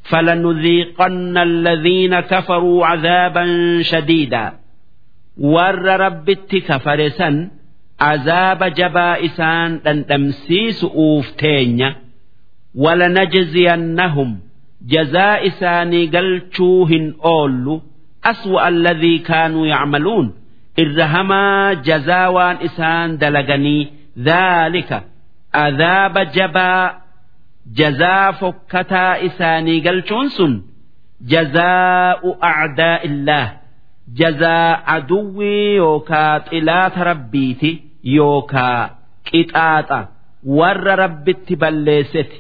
[0.10, 3.46] فلنذيقن الذين كفروا عذابا
[3.82, 4.54] شديدا
[5.38, 7.50] ور ربت كفرسا
[8.02, 11.94] عذاب جبا إسان تنتمسيس أوفتين
[12.76, 14.40] ولنجزينهم
[14.88, 17.82] جزاء إساني قلتوهن أولو
[18.26, 20.34] أسوأ الذي كانوا يعملون
[20.80, 23.88] إرهما جزاوان إسان دلغني
[24.20, 25.04] ذلك
[25.63, 26.85] Azaaba jabaa
[27.81, 30.55] jazaa fokkataa isaanii galchuun sun
[31.33, 33.47] jazaa'u acdaa illaa
[34.21, 37.71] jazaa aduwwii yookaa xilaata rabbiiti
[38.17, 38.81] yookaa
[39.31, 39.99] qixaaxa
[40.59, 42.39] warra rabbitti balleesseti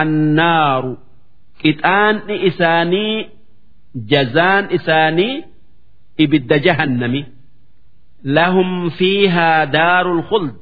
[0.00, 0.92] annaaru
[1.62, 3.14] qixaanni isaanii
[4.12, 5.34] jazaan isaanii
[6.24, 7.22] ibidda jahannami
[8.38, 10.52] lahum fiihaa daarul khuld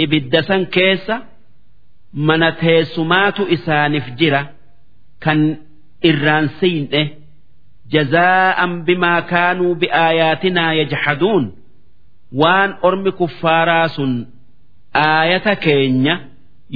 [0.00, 1.22] إبد سن كيسة
[2.14, 4.50] من تيسمات إسانف جرة
[5.20, 5.56] كان
[6.06, 7.18] إرانسين إيه
[7.90, 11.44] جزاء بما كانوا بآياتنا يجحدون
[12.42, 14.12] waan ormi kuffaaraa sun
[14.94, 16.14] aayata keenya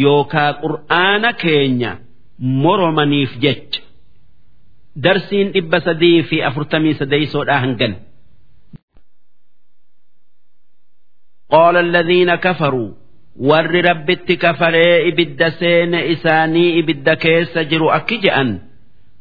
[0.05, 1.90] yookaa qur'aana keenya
[2.62, 3.80] moromaniif jecha
[5.05, 7.92] darsiin dhibba sadii fi afurtamii sadeeysoodhaa hangan
[11.51, 12.90] قال الذين كفروا
[13.38, 18.59] ور ربت كفري إبد سين إساني إبد كيس جرو أكجأن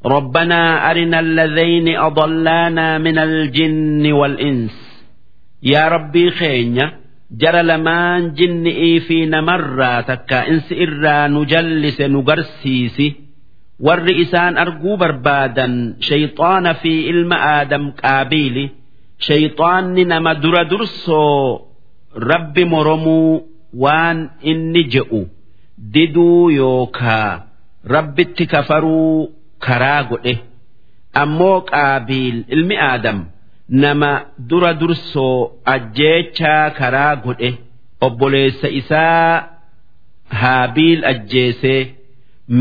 [0.05, 4.77] ربنا أرنا الذين أضلانا من الجن والإنس
[5.63, 6.91] يا ربي خينيا
[7.31, 8.63] جرى لمان جن
[9.07, 13.15] في نمرة تكا إنس إرا نجلس نقرسيسي
[13.79, 18.69] ور إسان أرجو بربادا شيطان في علم آدم قابيلي
[19.19, 21.59] شيطان نما در درسو
[22.17, 23.41] رب مرمو
[23.72, 24.18] waan
[24.50, 25.20] inni je'u
[25.94, 27.30] diduu yookaa
[27.94, 29.30] rabbitti kafaruu
[29.66, 30.34] karaa godhe.
[31.22, 33.18] Ammoo qaabiil ilmi aadam
[33.68, 34.10] nama
[34.48, 35.36] dura dursoo
[35.74, 37.50] ajjeechaa karaa godhe.
[38.06, 39.48] Obboleessa isaa
[40.40, 41.80] haabiil ajjeesee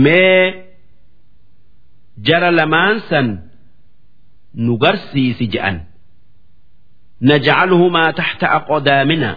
[0.03, 0.63] mee
[2.27, 3.27] jara lamaan san
[4.65, 5.77] nu garsiisi je'an.
[7.21, 9.29] Najcaluhumaa taxta aqodaamina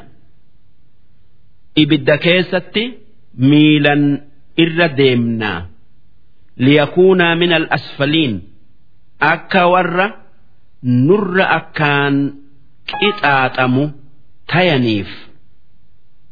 [1.82, 2.84] ibidda keessatti
[3.50, 4.04] miilan
[4.64, 5.60] irra deemnaa
[6.58, 8.42] ليكونا من الأسفلين
[9.22, 10.12] أكا ور
[10.84, 12.34] نر أكان
[12.88, 13.90] كتاتمو
[14.48, 15.28] تينيف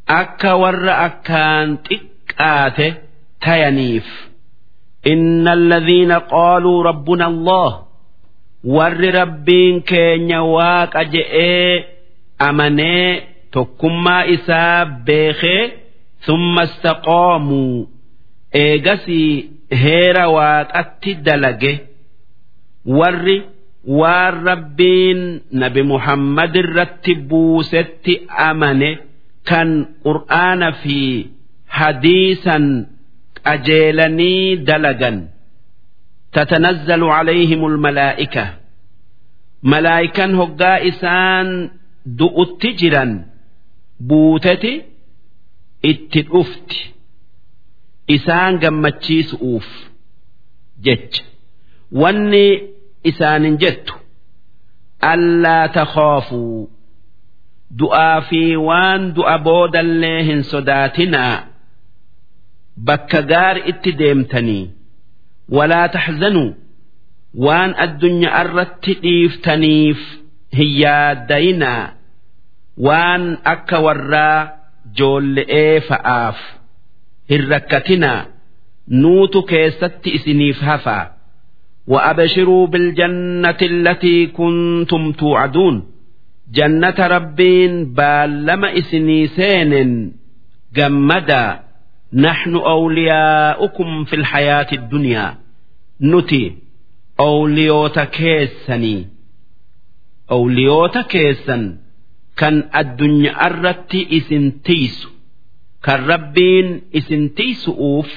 [0.09, 2.79] أكا ور أكان تكات
[3.41, 4.07] تينيف
[5.07, 7.85] إن الذين قالوا ربنا الله
[8.63, 11.35] ور ربين كين واك أجئ
[12.41, 13.21] أمني
[13.54, 15.62] tokkummaa isaa beekee
[16.26, 17.88] summa istaqaamuu
[18.64, 19.30] eegasii
[19.82, 21.72] heera waaqatti dalage.
[22.98, 23.36] Warri
[24.00, 25.20] waan rabbiin
[25.60, 28.14] nabi muhammad irratti buusetti
[28.48, 28.90] amane
[29.48, 29.68] kan
[30.04, 30.98] qur'aana fi
[31.78, 32.64] hadiisan
[33.46, 35.16] qajeelanii dalagan.
[36.34, 38.44] Tatanazzalu calayhim almalaa'ika
[39.72, 41.48] malaa'ikan hoggaa isaan
[42.18, 43.12] du'utti jiran.
[44.08, 44.72] Buuteti
[45.90, 46.78] itti dhufti.
[48.16, 49.66] Isaan gammachiisu'uuf
[50.84, 51.24] jecha.
[52.00, 52.46] Wanni
[53.10, 53.94] isaanin jettu
[55.12, 56.70] allaa takhaafuu
[57.78, 61.36] du'aa fi waan du'a boodallee hin sodaatinaa.
[62.86, 64.64] Bakka gaari itti deemtanii
[65.56, 66.50] walaa taxzanuu
[67.44, 70.00] waan addunyaa irratti dhiiftaniif
[70.58, 71.84] hin yaaddayinaa
[72.87, 73.23] waan
[73.53, 74.37] akka warraa
[74.99, 76.37] joolle'ee fa'aaf
[77.31, 78.19] hin rakkatinaa
[79.01, 81.03] nuutu keessatti isiniif hafaa
[81.87, 85.83] وأبشروا بالجنة التي كنتم توعدون
[86.51, 89.71] جنة ربين بالما إسنيسين
[90.75, 91.59] جمدا
[92.13, 95.37] نحن أولياؤكم في الحياة الدنيا
[96.01, 96.55] نتي
[97.19, 99.07] أوليوتا كيسني
[100.31, 101.77] أوليوتا كيسن
[102.40, 105.08] kan addunyaa irratti isin tiisu
[105.86, 106.68] kan rabbiin
[106.98, 108.10] isin tiisu'uuf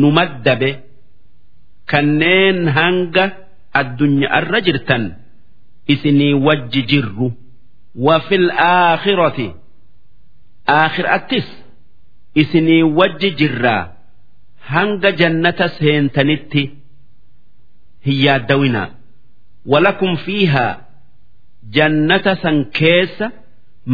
[0.00, 0.70] nu maddabe
[1.90, 3.24] kanneen hanga
[3.80, 5.04] addunyaa irra jirtan
[5.92, 7.28] isinii wajji jirru.
[8.06, 9.46] Wafil aakhirati
[10.78, 11.46] aakhirattis
[12.42, 13.82] isinii wajji jirraa
[14.72, 16.62] hanga jannata seentanitti
[18.06, 18.88] hin yaaddawinaa
[19.72, 20.72] walakum fiihaa
[21.78, 23.26] jannata san keessa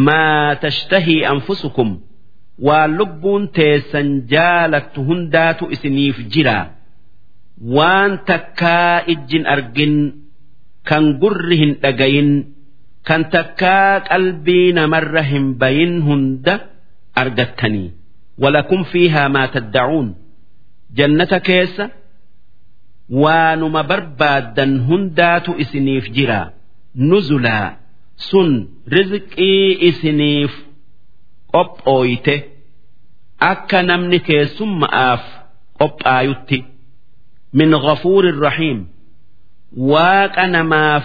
[0.06, 1.90] maa tashtahii anfusukum
[2.66, 6.64] waan lubbuun teessan jaalattu hundaatu isiniif jiraa
[7.76, 9.94] waan takkaa ijjin argin
[10.88, 12.30] kan gurri hin dhagayin
[13.08, 16.54] kan takkaa qalbii namarra hin bayin hunda
[17.22, 17.88] argattanii
[18.42, 20.08] walakum fiihaa maa tadda'uun
[20.98, 21.84] jannata keessa
[23.22, 26.40] waanuma barbaaddan hundaatu isiniif jira
[27.10, 27.68] nuzulaa
[28.16, 28.50] sun
[28.94, 30.52] rizqii isiniif
[31.52, 32.34] qophooyte
[33.50, 35.22] akka namni keessumma'aaf
[35.80, 36.58] qophaayutti
[37.58, 38.78] min ghafuurin rahiim.
[39.90, 41.04] Waaqa namaaf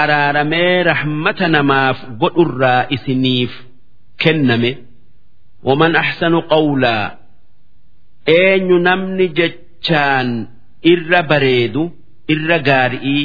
[0.00, 3.52] araaramee rahmata namaaf godhurraa isiniif
[4.22, 4.72] kenname.
[5.66, 7.06] Waman axsanu qawlaa
[8.26, 10.28] eenyu namni jechaan
[10.92, 11.82] irra bareedu
[12.32, 13.24] irra gaari'ii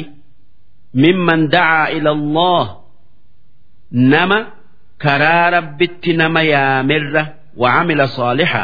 [1.02, 2.66] mimman dacaa ila allah
[4.12, 4.38] nama
[5.04, 7.22] karaa rabbitti nama yaamerra
[7.62, 8.62] wacamila saalixa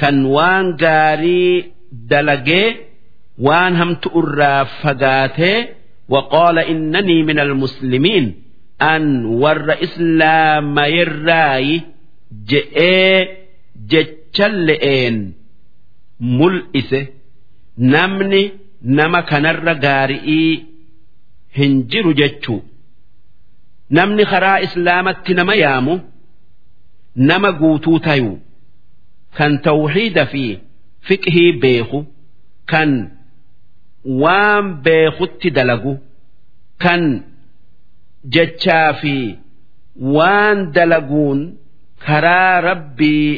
[0.00, 1.54] kan waan gaarii
[2.10, 2.68] dalagee
[3.46, 5.58] waan hamtu irraa fagaatee
[6.14, 8.26] waqaala innanii min almuslimiin
[8.92, 9.04] an
[9.42, 11.76] warra islaamayerraayi
[12.50, 13.18] je'ee
[13.90, 15.16] jechalle'een
[16.38, 17.00] mul'ise.
[17.92, 18.42] Namni
[18.98, 20.52] nama kanarra gaari'ii
[21.58, 22.60] hin jiru jechuu.
[23.96, 25.94] Namni karaa islaamatti nama yaamu
[27.30, 28.32] nama guutuu tayu
[29.38, 30.44] kan tawxiida fi
[31.08, 31.98] fiqhii beeku
[32.70, 32.90] kan
[34.22, 35.92] waan beekutti dalagu
[36.84, 37.02] kan
[38.34, 39.14] jechaa fi
[40.16, 41.40] waan dalaguun
[42.06, 43.30] karaa rabbii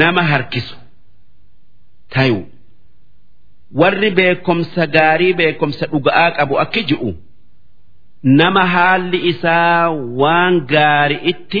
[0.00, 0.76] nama harkisu
[2.14, 2.38] tayu
[3.80, 7.10] warri beekomsa gaarii beekomsa dhuga'aa qabu akki ji'u
[8.22, 9.90] nama haalli isaa
[10.22, 11.60] waan gaari'itti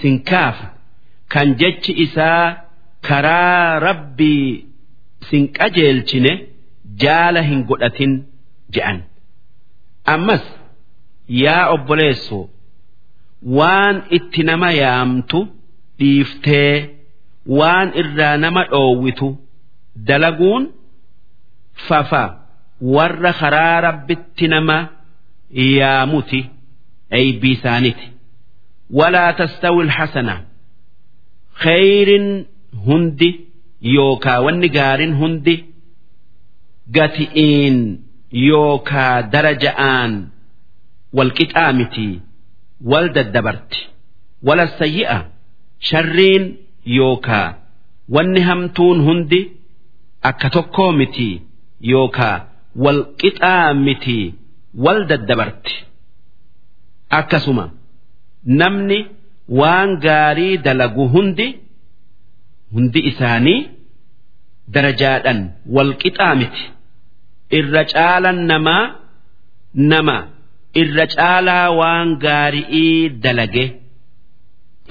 [0.00, 0.66] sinkaafu
[1.34, 2.56] kan jechi isaa
[3.08, 4.66] karaa rabbii
[5.30, 6.32] sin qajeelchine
[7.04, 8.12] jaala hin godhatin
[8.74, 8.98] je'an.
[10.14, 10.44] Ammas
[11.42, 12.38] yaa obboleesso
[13.58, 15.38] waan itti nama yaamtu
[15.98, 16.74] dhiiftee
[17.58, 19.28] waan irraa nama dhoowwitu
[20.08, 20.64] dalaguun
[21.88, 22.22] fafa.
[22.94, 24.76] Warra karaa rabbitti nama
[25.52, 26.40] yaamuti
[27.18, 28.06] eeybii isaaniti
[28.98, 30.34] walaa tastawi alxasana
[31.62, 32.28] kheyrin
[32.86, 33.30] hundi
[33.96, 35.54] yookaa wanni gaarin hundi
[36.96, 37.78] gati'iin
[38.48, 40.12] yookaa daraja'aan
[41.16, 42.14] walqixaa mitii
[42.90, 43.80] wal daddabarti
[44.46, 45.18] wala sayyi'a
[45.88, 46.44] sharriin
[46.98, 47.48] yookaa
[48.14, 49.40] wanni hamtuun hundi
[50.30, 51.34] akka tokkoo mitii
[51.92, 52.36] yookaa
[52.84, 54.26] wal qixaa mitii
[54.84, 55.74] wal daddabarti
[57.18, 57.64] akkasuma
[58.60, 58.98] namni
[59.60, 61.46] waan gaarii dalagu hundi
[62.74, 63.60] hundi isaanii
[64.74, 65.40] darajaadhan
[65.74, 66.62] wal qixaa miti
[67.58, 68.84] irra caalan namaa
[69.92, 70.16] nama
[70.82, 73.64] irra caalaa waan gaari'ii dalage.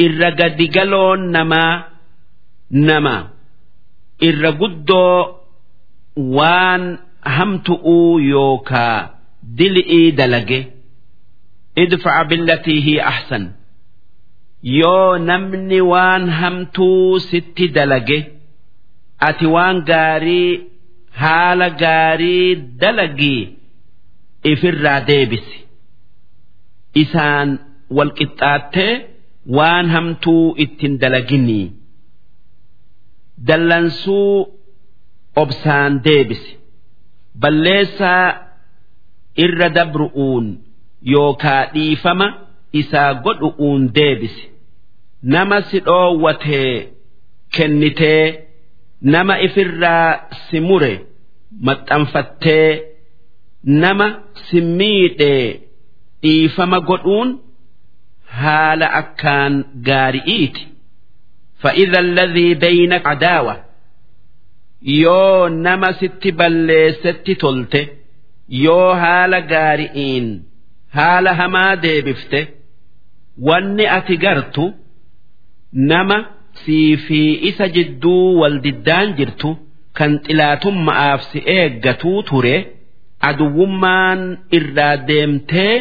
[0.05, 1.73] Irra gadigaloon namaa
[2.89, 3.15] nama.
[4.27, 5.17] Irra guddoo
[6.37, 6.83] waan
[7.35, 8.99] hamtu'uu yookaa
[9.57, 10.59] dili'ii dalage.
[11.83, 13.43] Idfa'a billatii hiya ahsan.
[14.79, 18.19] Yoo namni waan hamtuu sitti dalage.
[19.27, 20.51] Ati waan gaarii
[21.21, 22.47] haala gaarii
[22.81, 23.41] dalagii
[24.51, 25.57] ifirraa deebisi
[27.01, 27.49] isaan
[27.97, 28.93] walqixxaattee
[29.57, 31.65] waan hamtuu ittin dalaginii
[33.47, 34.59] dallansuu
[35.41, 36.51] obsaan deebisi
[37.41, 38.25] balleessaa
[39.44, 40.46] irra dabru'uun
[41.14, 42.26] yookaa dhiifama
[42.80, 44.44] isaa godhu'uun deebisi
[45.34, 46.72] nama si dhoowwatee
[47.56, 48.24] kennitee
[49.14, 50.10] nama ifirraa
[50.46, 50.92] si mure
[51.66, 52.70] maxxanfattee
[53.82, 54.06] nama
[54.46, 55.44] si miidhee
[56.22, 57.30] dhiifama godhuun
[58.40, 59.54] haala akkaan
[59.90, 60.62] gaari'iiti
[61.62, 63.56] فإذا الذي بينك عداوة
[65.00, 67.80] yoo nama sitti balleessetti tolte
[68.65, 70.27] yoo haala gaari'iin
[70.97, 72.39] haala hamaa deebifte
[73.47, 74.65] wanni ati gartu
[75.91, 76.17] nama
[76.65, 79.49] sii fi isa jidduu waldiddaan jirtu
[79.99, 82.55] kan xilaatummaaf si eeggatuu ture
[83.29, 84.21] aduwwummaan
[84.57, 85.75] irraa deemtee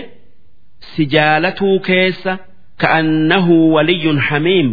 [0.91, 2.33] si jaalatuu keessa
[2.83, 4.69] ka'annahu waliyyun hamiim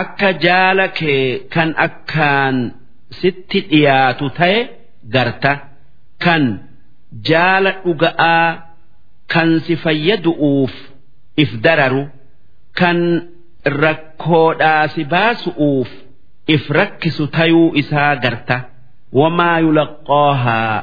[0.00, 1.24] akka jaala kee
[1.54, 2.56] kan akkaan
[3.20, 4.58] sitti dhiyaatu ta'e
[5.14, 5.52] garta.
[6.24, 6.44] Kan
[7.28, 8.48] jaala dhuga'aa
[9.32, 10.72] kan si fayyadu'uuf
[11.42, 12.02] if dararu
[12.80, 12.98] kan
[13.84, 15.90] rakkoodhaa si baasu'uuf
[16.54, 18.56] if rakkisu tayuu isaa garta.
[19.20, 20.78] Wamaa yulaqqoohaa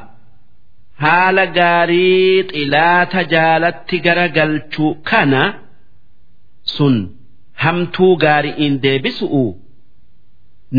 [1.04, 5.42] haala gaarii xilaata jaalatti garagalchuu kana
[6.76, 6.96] sun
[7.64, 9.44] hamtuu gaari'iin deebisu'u.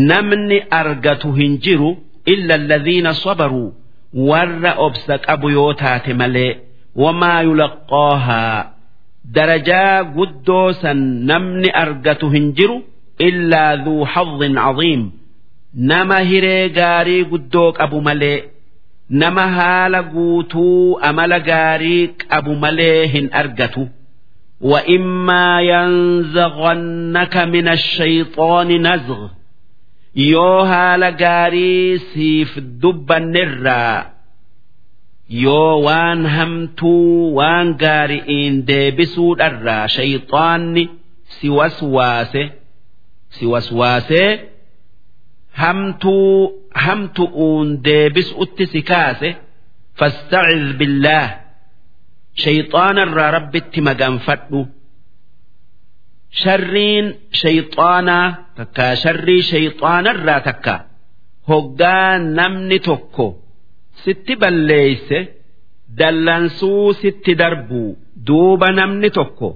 [0.09, 1.89] Namni argatu hin jiru
[2.33, 3.69] illa alladhiina sabaruu
[4.30, 6.52] warra obsa qabu yoo taate malee
[7.02, 8.58] wamaa yulaqqoohaa
[9.36, 10.98] darajaa guddoo san
[11.30, 12.76] namni argatu hin jiru
[13.28, 15.02] illaa dhuu hazzin caziim
[15.90, 18.38] nama hiree gaarii guddoo qabu malee
[19.22, 23.84] nama haala guutuu amala gaarii qabu malee hin argatu
[24.60, 29.20] وإما ينزغنك من الشيطان نزغ
[30.15, 32.51] yoo haala gaarii siif
[32.81, 33.97] dubbannirraa
[35.45, 40.83] yoo waan hamtuu waan gaari'iin deebisuudharraa shayxaanni
[41.35, 42.43] si waswaase
[43.35, 44.29] si waswaasee
[45.61, 46.33] hamtuu
[46.85, 49.29] hamtu'uun deebisuutti si kaase
[49.99, 51.29] fastaciz billaah
[52.43, 54.59] shayxaanarraa rabbitti maganfadhu
[56.39, 57.05] sharriin
[57.41, 58.27] shayxaanaa
[58.57, 60.73] takka sharrii shayxaanarraa takka
[61.49, 63.25] hoggaa namni tokko
[64.03, 65.19] sitti balleeyse
[65.99, 67.89] dallansuu sitti darbuu
[68.27, 69.49] duuba namni tokko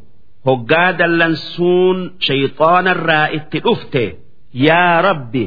[0.48, 1.98] hoggaa dallansuun
[2.28, 4.04] shayxaanarraa itti dhufte
[4.68, 5.46] yaa rabbi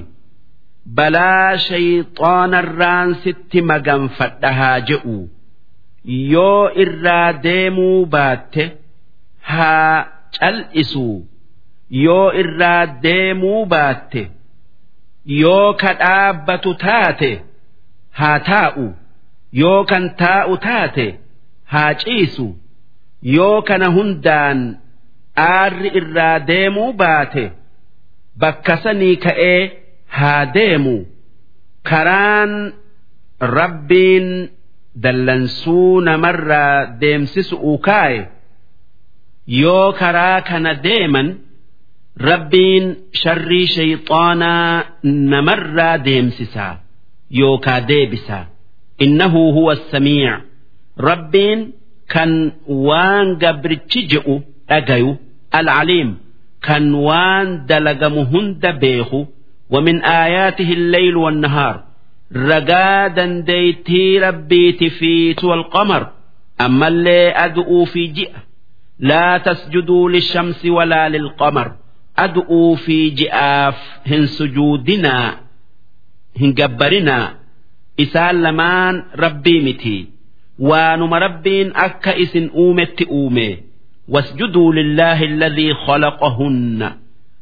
[0.98, 5.16] balaa shayxaanarraan sitti maganfadha haa je'u
[6.34, 8.64] yoo irraa deemuu baatte
[9.52, 9.96] haa
[10.36, 11.16] cal'isuu
[12.04, 14.22] yoo irraa deemuu baatte
[15.42, 17.30] yoo ka dhaabbatu taate
[18.18, 18.86] haa taa'u.
[19.60, 21.06] Yoo kan taa'u taate
[21.72, 22.46] haa ciisu.
[23.36, 24.58] Yoo kana hundaan
[25.46, 27.44] aarri irraa deemuu baate
[28.40, 29.60] bakka sanii ka'ee
[30.18, 30.96] haa deemu.
[31.88, 32.52] Karaan
[33.40, 34.28] rabbiin
[35.02, 37.56] dallansuu namarraa deemsisu
[37.86, 38.20] kaaye
[39.61, 41.27] yoo karaa kana deeman
[42.29, 42.85] rabbiin
[43.21, 44.83] sharrii shayxaanaa
[45.33, 46.73] namarraa deemsisaa
[47.41, 48.45] yookaa deebisaa
[49.05, 50.41] innahu huwa samiic
[51.09, 51.59] rabbiin
[52.13, 52.31] kan
[52.87, 54.35] waan gabrichi je'u
[54.69, 55.11] dhagayu
[55.59, 56.09] alcaliim
[56.67, 59.21] kan waan dalagamu hunda beeku
[59.73, 61.83] ومن آياته الليل والنهار
[62.35, 66.07] رقادا ديتي ربيت في سوى القمر
[66.61, 68.39] أما اللي أدعو في جئة
[68.99, 71.71] لا تسجدوا للشمس ولا للقمر
[72.17, 75.37] أدعو في جئاف هن سجودنا
[76.41, 77.35] هن جبرنا
[77.99, 80.07] إسال لمان ربي متي
[80.59, 83.57] وانم ربين أكا إسن أومت أومي
[84.07, 86.91] واسجدوا لله الذي خلقهن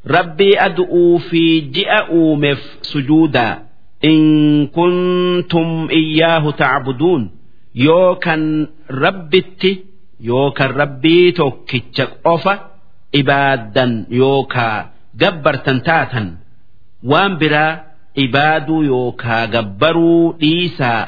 [0.07, 3.59] ربي أدعو في جئ أومف سجودا
[4.05, 7.31] إن كنتم إياه تعبدون
[7.75, 9.83] يوكا ربتي
[10.20, 12.54] yookaan rabbii tokkicha qofa
[13.20, 14.84] ibaaddan yookaan
[15.20, 16.28] gabbartan taatan
[17.10, 17.72] waan biraa
[18.24, 21.02] ibaaduu yookaan gabbaruu dhiisaa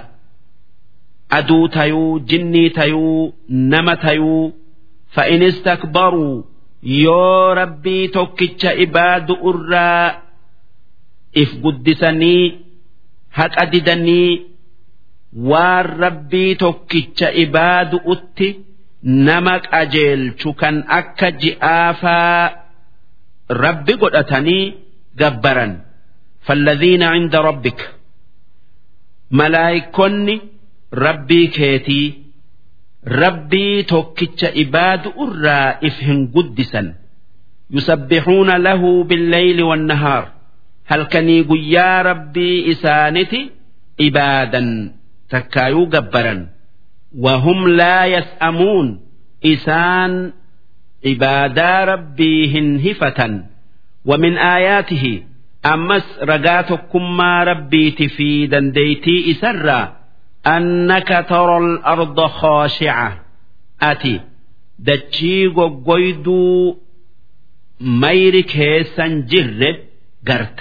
[1.38, 3.34] aduu tayuu jinnii tayuu
[3.72, 4.44] nama tayuu
[5.14, 6.46] fa'in istakbaruu
[7.02, 10.06] yoo rabbii tokkicha ibaadu irraa
[11.42, 12.44] if guddisanii
[13.38, 14.30] haqa didanii
[15.50, 18.48] waan rabbii tokkicha ibaadu utti.
[19.03, 22.51] nama qajeelchu kan akka ji'aafaa
[23.64, 24.64] rabbi godhatanii
[25.20, 25.72] gabbaran.
[26.46, 27.78] Falladhiina cinda rabbik
[29.30, 30.36] malaayikonni
[31.05, 32.07] rabbii keetii
[33.05, 36.94] rabbii tokkicha ibaadu irraa if hin guddisan.
[37.70, 40.24] Yusabbixuuna lahu billeyli wannahaar
[40.90, 43.40] halkanii guyyaa rabbii isaaniti
[43.99, 44.68] ibaadan
[45.30, 46.40] takkaayuu gabbaran.
[47.26, 48.88] wahum laa yas'amuun
[49.53, 50.14] isaan
[51.14, 53.34] ibaadaa rabbii hin hifatan
[54.05, 55.24] ومن آياته
[55.66, 59.82] أمس رقاتكم ما ربيت في دنديتي إسرّا
[60.47, 63.22] أنك ترى الأرض خاشعة
[63.82, 64.20] أتي
[64.80, 66.78] دتشي قويدو
[67.82, 69.78] ميرك هيسن جرب
[70.28, 70.59] قرت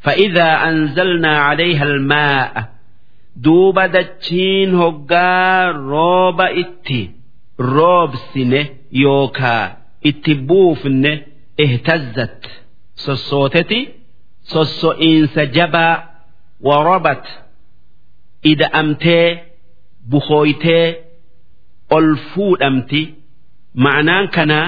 [0.00, 2.68] فإذا أنزلنا عليها الماء
[3.43, 6.99] duuba dachiin hoggaa rooba itti
[7.59, 8.61] roobsine
[9.03, 9.63] yookaa
[10.09, 11.11] itti buufne
[11.65, 12.41] ihtazzat
[13.03, 13.79] sossooteti
[14.53, 15.95] sosso'iinsa jabaa
[16.67, 17.25] warabat
[18.51, 19.27] ida'amtee
[20.11, 20.85] buhooytee
[21.95, 23.01] ol fuudhamti.
[23.83, 24.67] Ma'anaan kanaa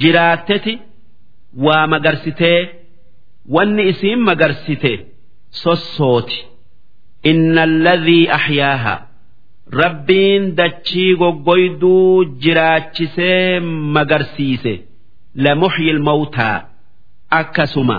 [0.00, 0.74] jiraatteti
[1.64, 2.60] waa magarsitee
[3.54, 4.92] wanni isiin magarsite.
[5.50, 6.38] Sossooti.
[7.30, 8.94] Inna alladhii ahyaaha
[9.82, 13.60] rabbiin dachii goggoyduu jiraachisee
[13.94, 14.74] magarsiise.
[15.34, 16.56] Lamuxyi ilmawtaa
[17.40, 17.98] akkasuma.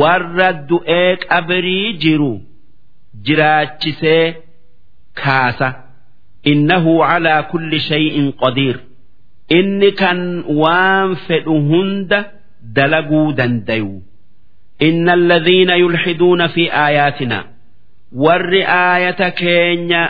[0.00, 2.32] Warra du'ee qabrii jiru
[3.26, 4.24] jiraachisee
[5.22, 5.68] kaasa.
[6.52, 8.76] Innahu calaa kulli shay'in qadiir.
[9.58, 10.20] Inni kan
[10.60, 12.18] waan fedhu hunda
[12.76, 13.92] dalaguu dandayu
[14.87, 17.37] inna alladhiina yulxiduuna fi aayaatina
[18.23, 20.01] warri aayata keenya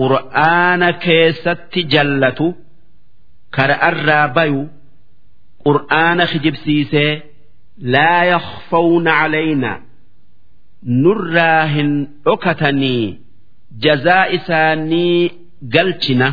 [0.00, 2.46] qur'aana keessatti jallatu
[3.56, 4.62] kara'arraa bayu
[5.66, 7.12] qur'aana kijibsiisee
[7.94, 9.80] لا يخفون علينا
[10.84, 13.20] نراهن أكتني
[13.80, 15.30] جزاء إساني
[15.74, 16.32] قلتنا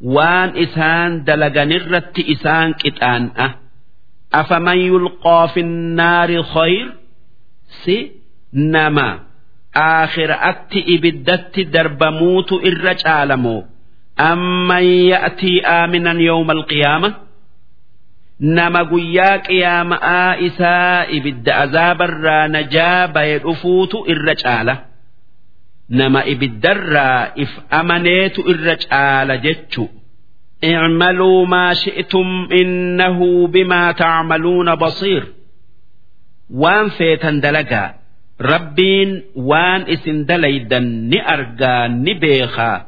[0.00, 2.72] وان إسان دلغن الرت إسان
[4.39, 6.87] afaman yulqaa finnaari khayr
[7.83, 7.97] si
[8.75, 9.07] nama
[9.87, 13.61] akhiraatti ibiddatti darbamuutu irra caalamoo
[14.29, 17.09] amman ya'tii aaminan yawma alqiyaama
[18.57, 24.75] nama guyyaa qiyaama'aa isaa ibidda azaabarraa najaa baye dhufuutu irra caala
[25.99, 29.83] nama ibiddarraa if amaneetu irra caala jechu
[30.64, 35.32] اعملوا ما شئتم إنه بما تعملون بصير
[36.50, 37.94] وان فيتن دلقا
[38.40, 42.86] ربين وان اسن دليدا نأرقا نبيخا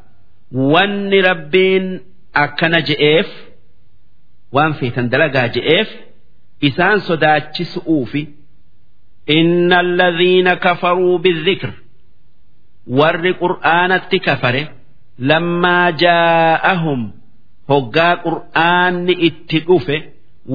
[0.52, 2.00] وان ربين
[2.36, 3.48] أكن جئيف
[4.52, 5.96] وان فيتن دلقا جئيف
[6.64, 8.26] إسان صداتش سؤوفي
[9.30, 11.70] إن الذين كفروا بالذكر
[12.86, 14.68] ور قرآن كفره
[15.18, 17.12] لما جاءهم
[17.70, 19.96] hoggaa qur'aanni itti dhufe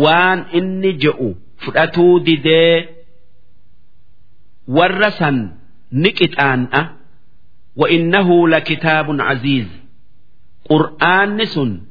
[0.04, 1.30] waan inni je'u
[1.64, 2.76] fudhatuu didee
[4.76, 5.38] warra san
[6.02, 6.82] ni qixaan'a
[7.76, 9.68] وإنه لكتاب عزيز
[10.70, 11.82] قرآن سن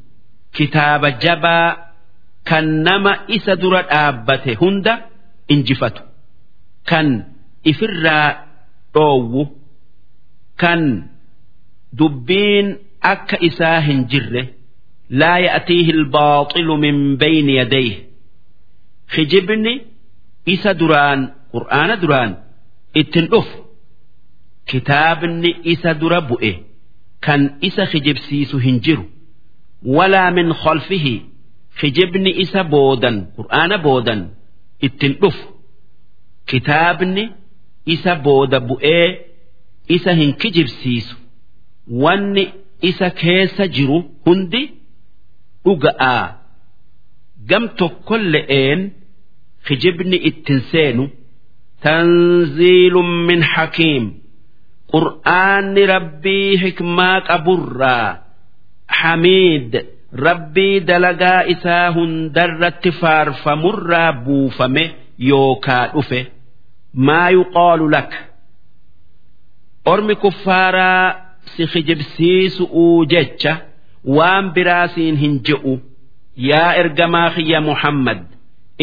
[0.52, 1.76] كتاب جبا
[2.48, 4.88] كنما إسدر آبته هند
[5.50, 6.02] إنجفته
[6.86, 7.08] كان
[7.66, 8.46] إفرا
[8.96, 9.46] أو
[10.58, 11.06] كان
[11.92, 14.46] دبين أك إساه جره
[15.10, 18.08] لا يأتيه الباطل من بين يديه
[19.08, 19.82] خجبني
[20.48, 22.36] إسا دران قرآن دران
[22.96, 23.48] اتنقف
[24.66, 26.54] كتابني إسا دربؤه
[27.22, 29.04] كان إسا خجب سيسو هنجر
[29.86, 31.20] ولا من خلفه
[31.76, 34.34] خجبني إسا بودا قرآن بودا
[34.84, 35.48] اتنقف
[36.46, 37.30] كتابني
[37.88, 39.18] إسا بودا بؤه
[39.90, 41.16] إسا هنكجب سيسو
[41.90, 42.48] واني
[42.84, 44.70] إسا كيس جرو هندي
[45.67, 46.23] dhuga'aa
[47.49, 48.81] gam tokkolle'een
[49.67, 51.03] kijibni ittin seenu
[51.85, 54.05] tanziilun min hakiim
[54.93, 58.07] qur'aanni rabbii hikmaa qaburraa
[58.99, 59.71] hamiid
[60.27, 64.83] rabbii dalagaa isaa hundarratti faarfamurraa buufame
[65.29, 66.19] yookaa dhufe
[67.07, 68.11] maa yuqaalu lak.
[69.93, 71.05] Ormi kuffaaraa
[71.55, 73.53] si kijibsiisu'uu jecha
[74.05, 75.73] waan biraasiin hin je'u.
[76.49, 78.19] Yaa ergamaa kiyya muhammad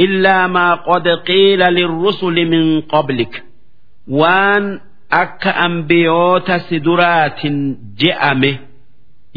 [0.04, 3.32] illaa maa qad qiila lirrusuli min qablik.
[4.20, 4.64] Waan
[5.22, 7.56] akka ambiyoota si duraatin
[8.00, 8.52] je'ame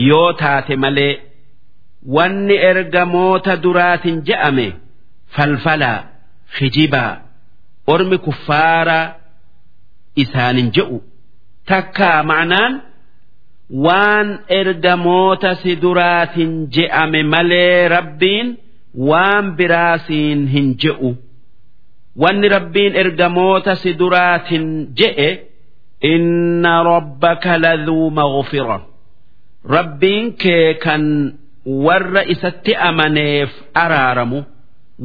[0.10, 1.14] yoo taate malee
[2.16, 4.68] wanni ergamoota duraatin je'ame
[5.36, 6.00] falfalaa
[6.58, 7.14] kijibaa
[7.94, 9.06] ormi kuffaaraa
[10.24, 10.98] isaanin je'u.
[11.70, 12.74] Takkaa ma'anaan
[13.70, 18.58] waan ergamoota si duraatin je'ame malee rabbiin
[19.10, 21.16] waan biraasiin hin je'u.
[22.22, 24.66] Wanni rabbiin ergamoota si duraatin
[25.00, 25.30] je'e
[26.02, 28.80] inna rabbaka laduu maghfira.
[29.76, 31.04] Rabbiin kee kan
[31.86, 34.40] warra isatti amaneef araaramu.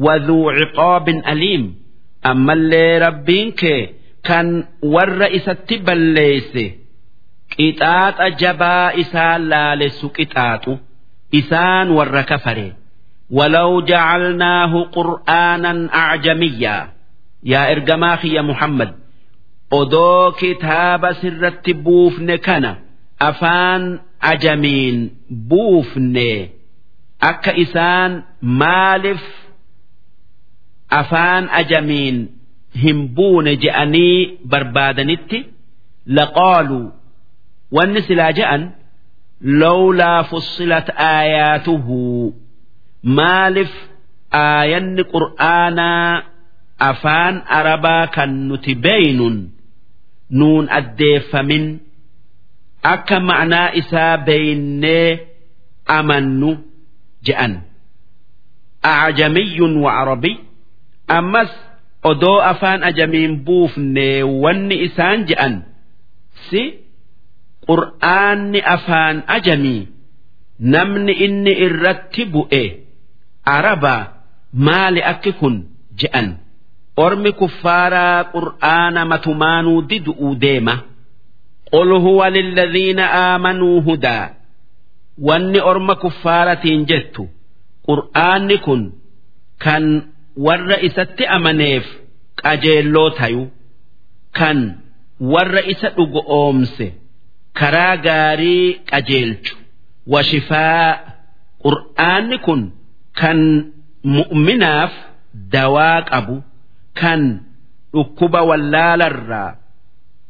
[0.05, 1.65] Waduu ciqaabin aliim.
[2.23, 3.81] Ammallee rabbiin kee
[4.27, 4.47] kan
[4.93, 6.82] warra isatti balleeyse
[7.56, 10.72] qixaaxa jabaa isaan laalessu qixaaxu
[11.40, 12.68] isaan warra kafare
[13.30, 16.88] ولو جعلناه قرآنا أعجميا
[17.44, 18.90] يا إرجماخي يا محمد
[19.80, 22.72] odoo kitaaba sirratti buufne kana
[23.28, 23.82] afaan
[24.30, 24.98] ajamiin
[25.50, 26.30] buufne
[27.30, 28.12] akka isaan
[28.60, 29.22] maaliif
[31.00, 32.16] afaan ajamiin
[32.82, 35.38] hin buune je'anii barbaadanitti
[36.18, 36.86] laqaaluu
[37.75, 38.63] wanni silaa je'an
[39.61, 41.99] lawlaa fussilat aayaatuhu
[43.17, 43.73] maaliif
[44.43, 46.11] aayanni qur'aanaa
[46.89, 49.35] afaan arabaa kan nuti beeynun
[50.39, 51.65] nuun addeeffamin
[52.93, 55.09] akka ma'naa isaa beeynee
[55.97, 56.49] amannu
[57.27, 57.53] je'an
[58.83, 60.35] acjamiyyun wa arabiy
[61.17, 61.51] ammas
[62.09, 64.07] odoo afaan ajamiin buufne
[64.43, 65.53] wanni isaan je'an
[66.49, 66.61] si
[67.67, 69.81] qur'aanni afaan ajamii
[70.73, 72.63] namni inni irratti bu'e
[73.55, 74.01] arabaa
[74.65, 75.55] maali akki kun
[75.99, 76.27] je'an?
[77.05, 80.75] Ormi kuffaaraa qur'aana matumaanuu didu'uu deema?
[81.71, 84.25] Qul huwa lilladhiina aamanuu hudaa.
[85.27, 87.23] Wanni orma kuffaaratiin jettu
[87.87, 88.81] qur'aanni kun
[89.63, 89.83] kan
[90.45, 91.85] warra isatti amaneef
[92.41, 93.43] qajeelloo tayu
[94.39, 94.59] kan
[95.33, 96.87] warra isa dhugo oomse
[97.60, 99.54] karaa gaarii qajeelchu
[100.12, 100.98] washifaa
[101.64, 102.60] qur'aanni kun
[103.20, 103.38] kan
[104.16, 104.92] mu'minaaf
[105.54, 106.36] dawaa qabu
[107.00, 107.20] kan
[107.94, 109.50] dhukkuba wallaalarraa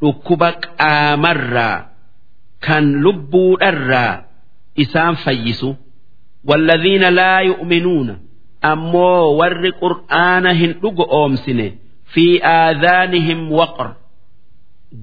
[0.03, 1.77] dhukkuba qaamarraa
[2.66, 4.14] kan lubbuudharraa
[4.85, 5.71] isaan fayyisu
[6.49, 8.19] والذين لا يؤمنون
[8.64, 11.73] أمو ور قرآنهن أومسنه
[12.12, 13.89] في آذانهم وقر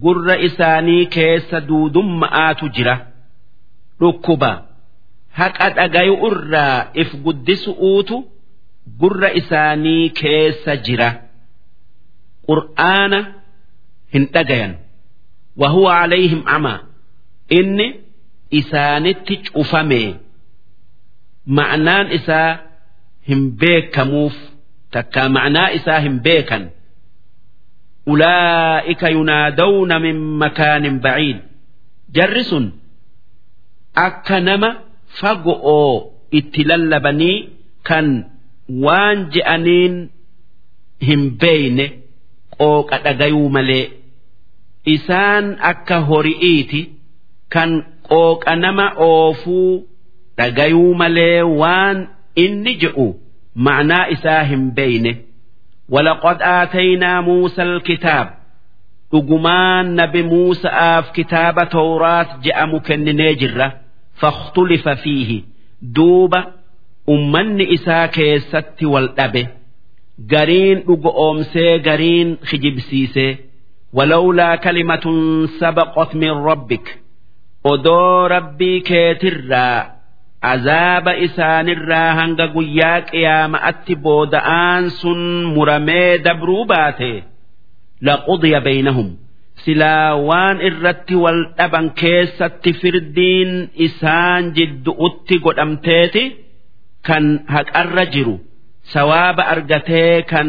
[0.02, 2.96] gurra isaanii keessa duudumma'aatu jira.
[4.00, 4.50] Dhukkuba
[5.38, 8.16] haqa dhagayu irraa if guddisu'uutu
[9.00, 11.10] gurra isaanii keessa jira.
[12.48, 13.18] Qur'aana
[14.12, 14.72] hin dhagayan.
[15.60, 16.78] Wahuwa alayhim amaa
[17.58, 17.86] inni
[18.50, 20.02] isaanitti cufame.
[21.56, 22.50] Ma'naan isaa
[23.28, 24.36] hin beekamuuf
[24.94, 26.62] takka ma'anaa isaa hin beekan.
[28.10, 31.38] Ulaa'ika yunaadawna min makaanin baciid
[32.18, 32.66] jarri sun
[34.06, 34.70] akka nama
[35.20, 35.94] fago'oo
[36.38, 37.38] itti lallabanii
[37.88, 38.06] kan
[38.84, 39.94] waan je'aniin
[41.08, 41.86] hin beeyne
[42.58, 43.86] qooqa dhagayuu malee
[44.94, 46.80] isaan akka hori'iiti
[47.54, 47.70] kan
[48.10, 49.72] qooqa nama oofuu
[50.38, 51.98] dhagayuu malee waan
[52.44, 53.06] inni je'u
[53.66, 55.12] ma'naa isaa hin beeyne
[55.89, 58.27] ولقد آتينا موسى الكتاب
[59.13, 63.67] dhugumaan nabi Muusa'aaf kitaaba Tawraat je'amu kenninee jirra
[64.21, 65.37] fakhtulifa fiihi
[65.95, 66.39] duuba
[67.15, 69.43] ummanni isaa keessatti wal dhabe
[70.33, 73.31] gariin dhugo oomsee gariin kijibsiisee
[73.97, 75.19] walawlaa kalimatun
[75.59, 76.85] sabaqat min rabbik
[77.73, 79.79] odoo rabbii keetirraa
[80.52, 85.20] azaaba isaanirraa hanga guyyaa qiyaama'atti booda'aan sun
[85.54, 87.12] muramee dabruu baate.
[88.08, 89.08] Laqudiya baynahum.
[89.64, 93.52] Silaa waan irratti wal dhaban keessatti firdiin
[93.86, 96.24] isaan jiddu'utti godhamteeti.
[97.06, 97.24] Kan
[97.54, 98.36] haqarra jiru.
[98.92, 100.48] Sawaaba argatee kan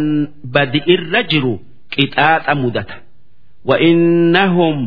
[0.53, 1.53] badi'irra jiru.
[1.93, 2.95] Qixaaxa mudata.
[3.69, 4.77] Wa'innahum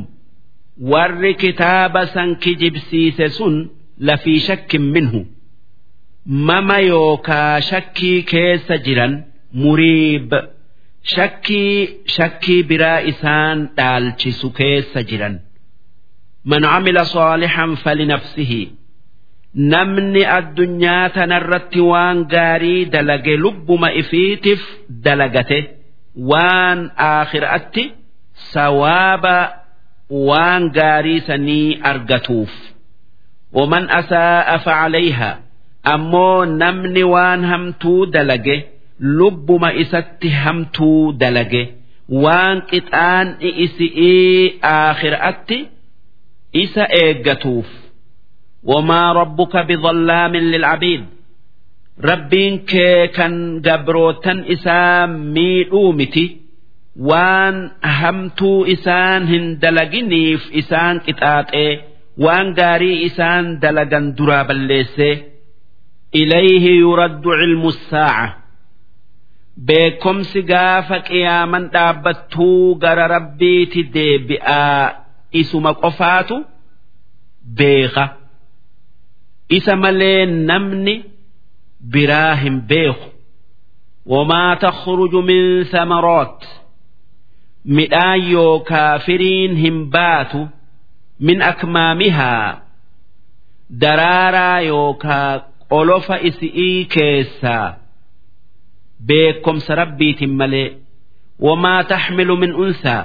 [0.92, 3.55] warri kitaaba san kijibsiise sun
[3.99, 5.20] lafii shakkin minhu.
[6.49, 9.14] Mama yookaa shakkii keessa jiran
[9.62, 10.30] muriib.
[11.14, 11.74] Shakkii
[12.16, 15.34] shakkii biraa isaan dhaalchisu keessa jiran.
[16.51, 18.62] Man camila saalixan falinafsihi
[19.72, 24.62] namni addunyaa tanarratti waan gaarii dalage lubbuma ifiitiif
[25.05, 25.59] dalagate
[26.30, 27.84] waan aakhiraatti
[28.53, 29.36] sawaaba
[30.28, 32.53] waan gaarii sanii argatuuf
[33.59, 35.30] waman asaa'a facaleeyha
[35.94, 38.57] ammoo namni waan hamtuu dalage
[39.18, 41.62] lubbuma isatti hamtuu dalage
[42.24, 45.59] waan qixaan'i isi'ii aakhiraatti
[46.64, 47.68] isa eeggatuuf
[48.70, 51.02] wamaa rabbuka bidallaamin lilcabiid
[52.11, 53.34] rabbiin kee kan
[53.66, 56.24] gabrootan isaa miidhuu miti
[57.11, 57.57] waan
[58.00, 61.72] hamtuu isaan hin dalaginiif isaan qixaaxee
[62.22, 65.14] waan gaarii isaan dalagan duraa balleessee
[66.20, 68.28] ilayhi yuraddu cilmu saaca.
[69.66, 74.84] Beekomsi gaafa qiyaaman dhaabbattuu gara rabbiiti deebi'aa
[75.40, 76.36] isuma qofaatu
[77.58, 78.04] beeka.
[79.56, 80.94] Isa malee namni
[81.92, 83.06] biraa hin beeku.
[84.12, 86.38] Wamaa takhruju min samaraat
[87.76, 90.40] midhaan yookaa firiin hin baatu
[91.20, 92.60] min akmaamihaa
[93.80, 95.30] daraaraa yookaa
[95.72, 97.76] qolofa isi'ii keessaa
[99.06, 100.68] beekomsa rabbiitiin malee
[101.46, 103.02] wamaa taxmilu min unsaa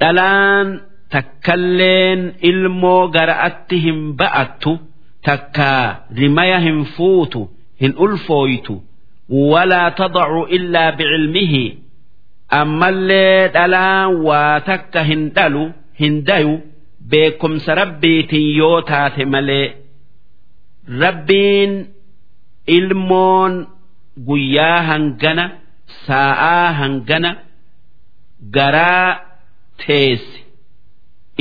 [0.00, 0.68] dhalaan
[1.14, 2.20] takkalleen
[2.50, 4.72] ilmoo gara'atti hin ba'attu
[5.26, 5.86] takkaa
[6.20, 7.40] rimaya hin fuutu
[7.80, 8.74] hin ulfooytu
[9.52, 11.64] walaa tadacu illaa bicilmihi
[12.60, 15.64] ammallee dhalaan waa takka hin dhalu
[16.00, 16.54] hin dayu
[17.10, 19.66] beekumsa rabbiitiin yoo taate malee
[21.02, 21.72] rabbiin
[22.76, 23.52] ilmoon
[24.26, 25.44] guyyaa hangana
[26.06, 27.30] saa'aa hangana
[28.56, 29.10] garaa
[29.86, 30.38] teessi.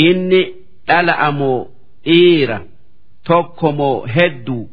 [0.08, 0.42] Inni
[0.88, 1.60] dhala amoo
[2.06, 2.58] dhiira
[3.28, 4.64] tokko moo hedduu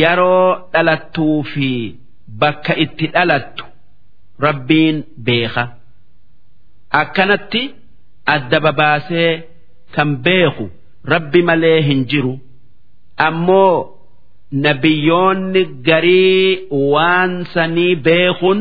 [0.00, 1.68] yeroo dhalattuu fi
[2.40, 3.64] bakka itti dhalattu
[4.46, 5.64] rabbiin beeka.
[7.00, 7.62] Akkanatti
[8.34, 9.32] adda babaasee
[9.96, 10.64] kan beeku
[11.12, 12.34] rabbi malee hin jiru.
[13.26, 13.74] Ammoo
[14.64, 18.60] nabiyyoonni garii waan sanii beekun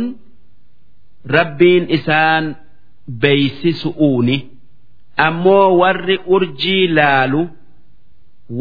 [1.35, 2.45] rabbiin isaan
[3.21, 4.37] beeysisu'uuni
[5.27, 7.41] ammoo warri urjii laalu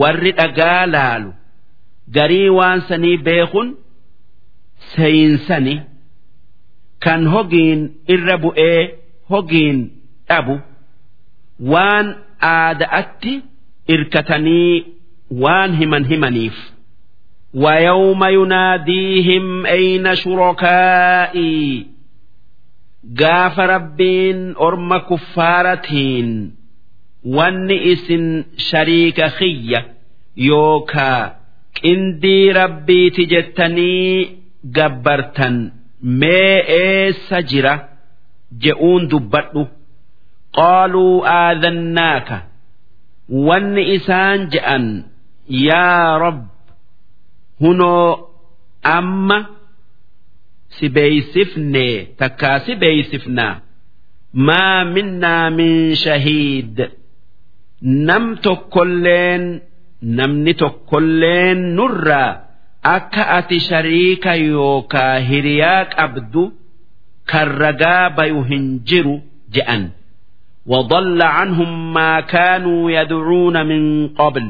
[0.01, 1.31] warri dhagaa laalu
[2.19, 3.69] garii waan sanii beekun
[4.95, 5.75] seeyinsani
[7.05, 7.81] kan hogiin
[8.15, 8.81] irra bu'ee
[9.31, 9.79] hogiin
[10.29, 10.57] dhabu.
[11.73, 12.07] Waan
[12.56, 13.34] aada'atti
[13.94, 14.76] irkatanii
[15.44, 16.58] waan himan himaniif
[17.54, 21.86] ويوم يناديهم أين شركائي
[23.20, 26.30] gaafa rabbiin orma kuffaaratiin
[27.38, 28.26] wanni isin
[28.68, 29.82] shariika kiyya
[30.50, 31.24] yookaa
[31.82, 34.38] qindii rabbiiti jettanii
[34.78, 35.56] gabbartan
[36.20, 37.74] mee eessa jira
[38.64, 39.62] je'uun dubbadhu
[40.59, 42.37] qaaluu aadannaaka
[43.49, 44.85] wanni isaan je'an
[45.67, 46.39] yaa rab
[47.63, 48.09] hunoo
[48.97, 49.39] amma
[50.77, 51.87] si beeysifne
[52.21, 53.55] takkaa si beeysifnaa
[54.47, 55.75] maa minnaa min
[56.05, 56.77] shahiid
[58.09, 59.45] nam tokkolleen
[60.19, 62.31] namni tokkolleen nurraa
[62.95, 66.43] akka ati shariika yookaa hiriyaa qabdu
[67.33, 69.15] kan ragaa bayu hin jiru
[69.55, 69.83] je'an
[70.70, 74.46] وضل عنهم ما كانوا يدعون من قبل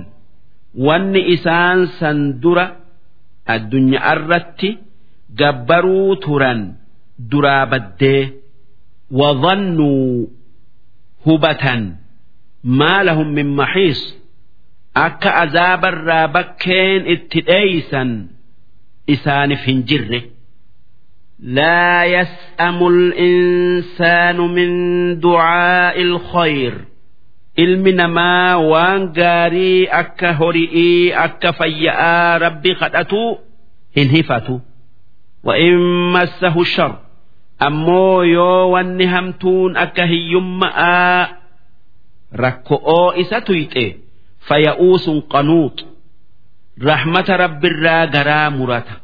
[0.88, 2.66] wanni isaan san dura
[3.54, 4.70] addunyaa irratti
[5.40, 6.60] gabbaruu turan
[7.32, 8.24] duraa baddee
[9.12, 10.28] وظنوا
[11.26, 11.82] hubatan
[12.64, 14.02] ما لهم من محيص
[15.06, 18.10] akka azaabarraa bakkeen itti dheeysan
[19.14, 20.20] isaaniif hin jirre
[21.40, 24.70] لا يسأم الإنسان من
[25.20, 26.74] دعاء الخير
[27.60, 33.40] ilmi namaa waan gaarii akka hori'ii akka fayya'aa rabbi kadhatu
[33.96, 34.60] hin hifatu
[35.44, 35.76] وإن
[36.14, 36.94] مسه الشر
[37.60, 41.28] ammoo yoo wanni hamtuun akka hiyyumma'aa
[42.44, 43.86] rakko'oo isa tuyxe
[44.48, 45.78] فيئوس قنوط
[46.90, 48.96] rahmata rabbirraa garaa murata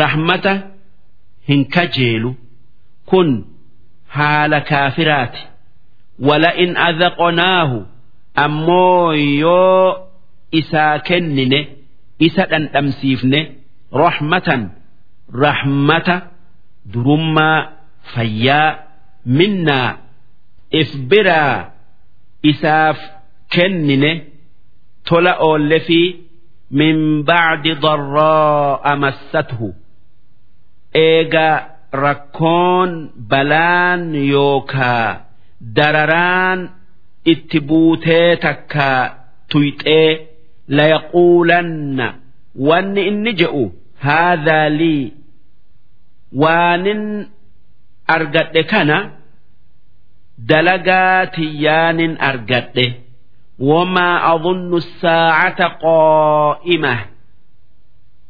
[0.00, 0.52] rahmata
[1.47, 2.35] hin kajeelu
[3.05, 3.29] kun
[4.17, 5.41] haala kaafiraati
[6.27, 7.77] wala'in adaqonaahu
[8.45, 10.07] ammoo yoo
[10.51, 11.59] isaa kennine
[12.19, 13.39] isa dhandhamsiifne
[14.03, 14.61] rahmatan
[15.45, 16.15] rahmata
[16.93, 17.59] durummaa
[18.13, 18.69] fayyaa
[19.25, 19.97] minnaa
[20.81, 21.71] if biraa
[22.51, 22.99] isaaf
[23.55, 24.11] kennine
[25.09, 25.99] tola oolle fi
[26.79, 29.67] min ba'di darraa amassathu.
[30.93, 31.47] eega
[32.03, 32.91] rakkoon
[33.29, 35.07] balaan yookaa
[35.75, 36.59] dararaan
[37.25, 38.89] itti buutee takka
[39.51, 40.09] tuyxee
[40.77, 42.07] layaquulanna.
[42.67, 43.63] Wanni inni je'u
[44.05, 45.13] haadhaa lii
[46.41, 47.03] waanin
[48.15, 48.97] argadhe kana
[50.49, 52.85] dalagaa tiyyaanin argadhe.
[53.69, 56.99] Wamaa adunnu saacata qo'imah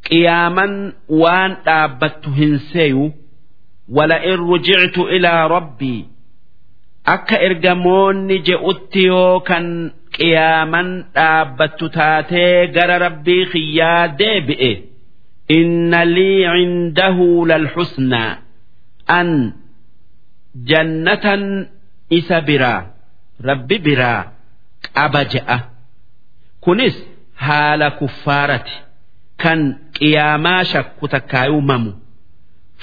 [0.10, 0.74] qiyaaman
[1.22, 3.06] waan dhaabbattu hin seeyu
[3.98, 6.02] wala in rujictu ilaa rabbii
[7.16, 9.68] akka ergamoonni je'utti yookan
[10.18, 14.72] qiyaaman dhaabbattu taatee gara rabbii kiyyaa deebi'e.
[15.60, 18.32] Inna lii cindahu lalxusnaa
[19.18, 19.30] an
[20.70, 21.44] jannatan
[22.18, 22.82] isa biraa
[23.48, 24.22] rabbi biraa
[24.96, 25.58] qaba je'a
[26.64, 26.96] kunis
[27.46, 28.76] haala kuffaarati
[29.44, 29.60] kan
[30.00, 31.92] qiyaamaa shakku takkaayuu mamu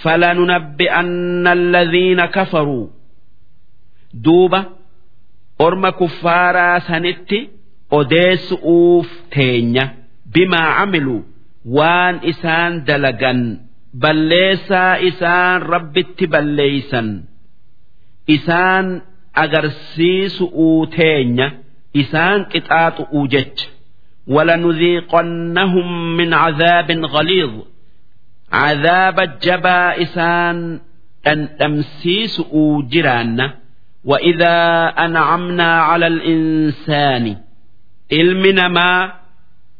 [0.02, 2.86] falanunabbi'anna alladhiina kafaruu
[4.24, 4.60] duuba
[5.66, 7.38] orma kuffaaraa sanitti
[7.98, 9.84] odeessu'uuf teenya
[10.34, 11.20] bimaa camiluu
[11.78, 13.40] waan isaan dalagan
[14.02, 17.08] balleessaa isaan rabbitti balleeysan
[18.36, 18.86] isaan
[19.44, 21.46] agarsiisu'uu teenya
[22.02, 23.66] isaan qixaaxu'uu jecha
[24.29, 27.51] ولنذيقنهم من عذاب غليظ
[28.51, 30.79] عذاب الجبا إسان
[31.27, 33.53] أن أمسيسؤوا جيراننا
[34.05, 37.37] وإذا أنعمنا على الإنسان
[38.09, 39.11] ilmi namaa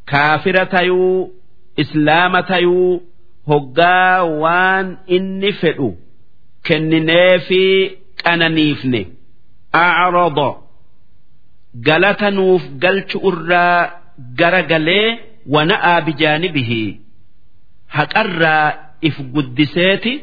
[0.05, 1.32] kaafira tayuu
[1.76, 3.01] islaama tayuu
[3.47, 5.97] hoggaa waan inni fedhu
[6.63, 7.61] kenninee fi
[8.24, 9.07] qananiifne
[9.76, 10.55] أعرض
[11.76, 13.91] galata nuuf galchu irraa
[14.38, 15.08] garagalee
[15.54, 16.82] wana'aa bijaanibihi.
[17.96, 18.68] Haqarraa
[19.08, 20.14] if guddiseeti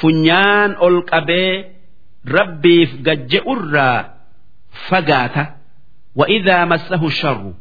[0.00, 1.54] funyaan ol qabee
[2.36, 3.98] rabbiif gajje'urraa
[4.88, 5.44] fagaata.
[6.18, 7.52] Wa'idaa massahu sharru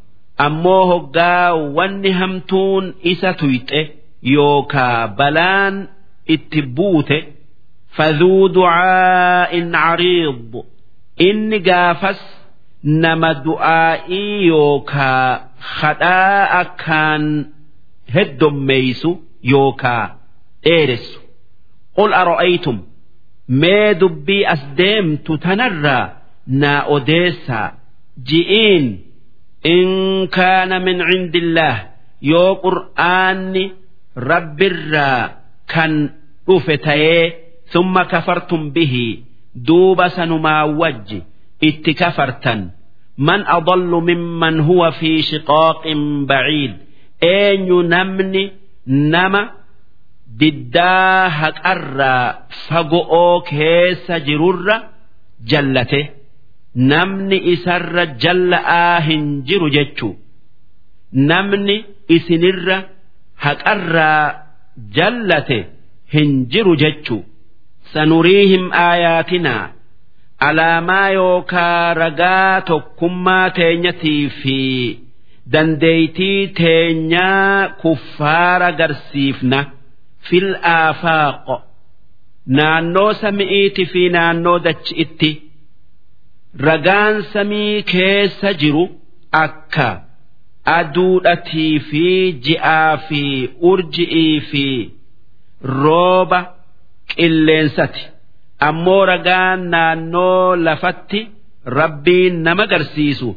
[0.46, 3.82] ammoo hoggaa wanni hamtuun isa tuyxe
[4.36, 5.76] yookaa balaan
[6.36, 7.20] itti buute.
[7.96, 10.54] Faduu ducaa'in cariid
[11.28, 12.20] inni gaafas
[12.84, 15.50] nama du'aa'ii yookaa
[15.80, 17.24] hadhaa akkaan
[18.16, 19.12] heddommeeysu
[19.52, 20.06] yookaa
[20.64, 21.20] dheeressu.
[21.96, 22.78] Qul aro'aytum
[23.62, 26.06] mee dubbii as deemtu tanarraa
[26.48, 27.68] naa odeessaa.
[28.28, 28.86] Ji'iin
[29.64, 29.90] in
[30.38, 31.78] kaana min cindillaah
[32.32, 33.64] yoo qur'aanni
[34.30, 35.30] rabbirraa
[35.74, 35.94] kan
[36.48, 37.24] dhufe ta'ee
[37.74, 39.14] summa kafartum bihii
[39.68, 41.20] duuba sanumaa wajji.
[41.68, 42.60] Itti kafartan.
[43.28, 46.74] Man adallu mimman huwa fi shiqaaqin baciid
[47.34, 48.44] eenyu namni
[49.14, 49.42] nama
[50.40, 52.28] diddaa haqarraa
[52.68, 54.78] fago'oo keessa jirurra
[55.52, 56.02] jallate.
[56.92, 60.14] Namni isarra jalla'aa hin jiru jechuu
[61.30, 61.76] namni
[62.16, 62.78] isinirra
[63.46, 64.26] haqarraa
[64.98, 65.58] jallate
[66.14, 67.22] hin jiru jechuu
[67.94, 69.64] sanuriihim aayaatinaa
[70.48, 74.58] alaamaa yookaa ragaa tokkummaa teenyatii fi
[75.54, 79.60] dandeeytii teenyaa kuffaara garsiifna
[80.30, 81.48] fil aafaaq
[82.60, 85.32] naannoo sami'iiti fi naannoo dachi'itti
[86.68, 88.86] ragaan samii keessa jiru
[89.42, 89.88] akka
[90.78, 92.06] aduudhatii fi
[92.48, 93.22] ji'aa fi
[93.72, 94.66] urji'ii fi
[95.82, 96.40] rooba
[97.16, 98.04] qilleensati
[98.68, 101.20] ammoo ragaan naannoo lafatti
[101.80, 103.30] rabbiin nama garsiisu.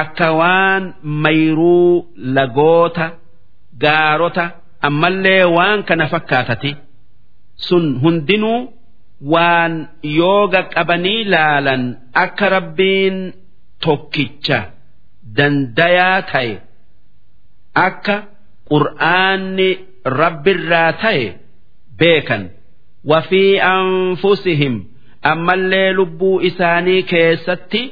[0.00, 3.06] Akka waan mayruu lagoota
[3.82, 4.44] gaarota
[4.88, 6.70] ammallee waan kana fakkaatati.
[7.66, 8.60] Sun hundinuu
[9.32, 9.72] waan
[10.18, 11.82] yooga qabanii laalan
[12.24, 13.16] akka rabbiin
[13.84, 14.58] tokkicha
[15.36, 16.52] dandayaa ta'e.
[17.86, 18.16] Akka
[18.70, 19.70] qur'aanni
[20.20, 21.24] rabbirraa ta'e
[21.98, 22.42] beekan
[23.10, 24.74] wafii anfusihim
[25.32, 27.82] ammallee lubbuu isaanii keessatti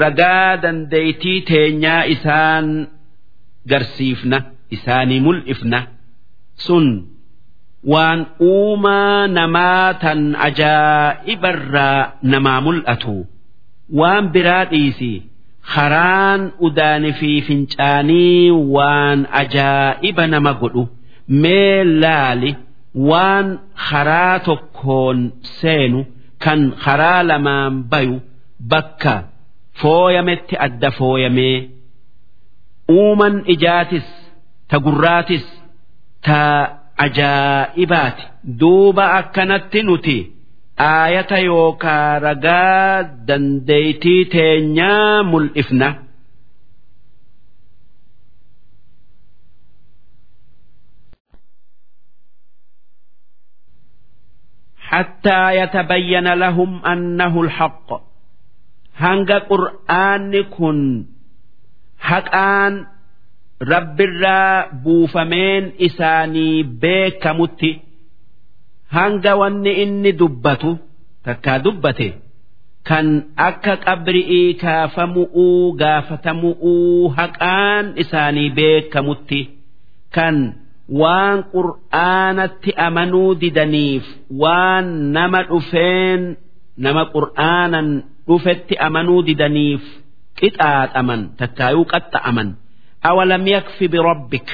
[0.00, 2.68] ragaa dandeeytii teenyaa isaan
[3.72, 4.38] garsiifna
[4.76, 5.80] isaanii mul'ifna
[6.66, 6.86] sun
[7.92, 8.20] waan
[8.50, 12.00] uumaa namaa tan ajaa'ibarraa
[12.34, 13.16] namaa mul'atu
[14.00, 15.12] waan biraa dhiisi
[15.74, 20.84] haraan udaani fi fincaanii waan ajaa'iba nama godhu
[21.42, 22.50] mee laali
[23.10, 23.48] waan
[23.88, 25.18] haraa tokkoon
[25.60, 26.00] seenu
[26.44, 28.16] kan haraa lamaan bayu
[28.70, 29.14] bakka
[29.80, 31.56] fooyametti adda fooyamee
[32.98, 34.06] uuman ijaatis
[34.70, 35.46] ta gurraatis
[36.26, 36.40] ta
[37.06, 38.24] ajaa'ibaati
[38.60, 40.16] duuba akkanatti nuti
[40.90, 45.88] aayata yookaa ragaa dandeeytii teenyaa mul'ifna.
[54.93, 58.09] حتى يتبين لهم أنه الحق
[58.99, 61.05] هنگ قرآن كن
[61.99, 62.85] حقان
[63.61, 67.61] رب الرا بوفمين إساني بيكمت
[68.91, 70.77] هنگ ون إني دبته
[71.23, 72.13] تكا دبته
[72.85, 79.47] كان أكا قبرئي كافمؤو غافتمؤو حقان إساني بيكمت
[80.11, 80.53] كان
[80.88, 84.04] waan qur'aanatti amanuu didaniif
[84.42, 86.36] waan nama dhufeen
[86.84, 87.88] nama qur'aanan
[88.28, 89.82] dhufetti amanuu didaniif
[90.40, 92.48] qixaaxaman takkaayuu qaxxa'aman
[93.10, 94.48] awalam yakfi birabbik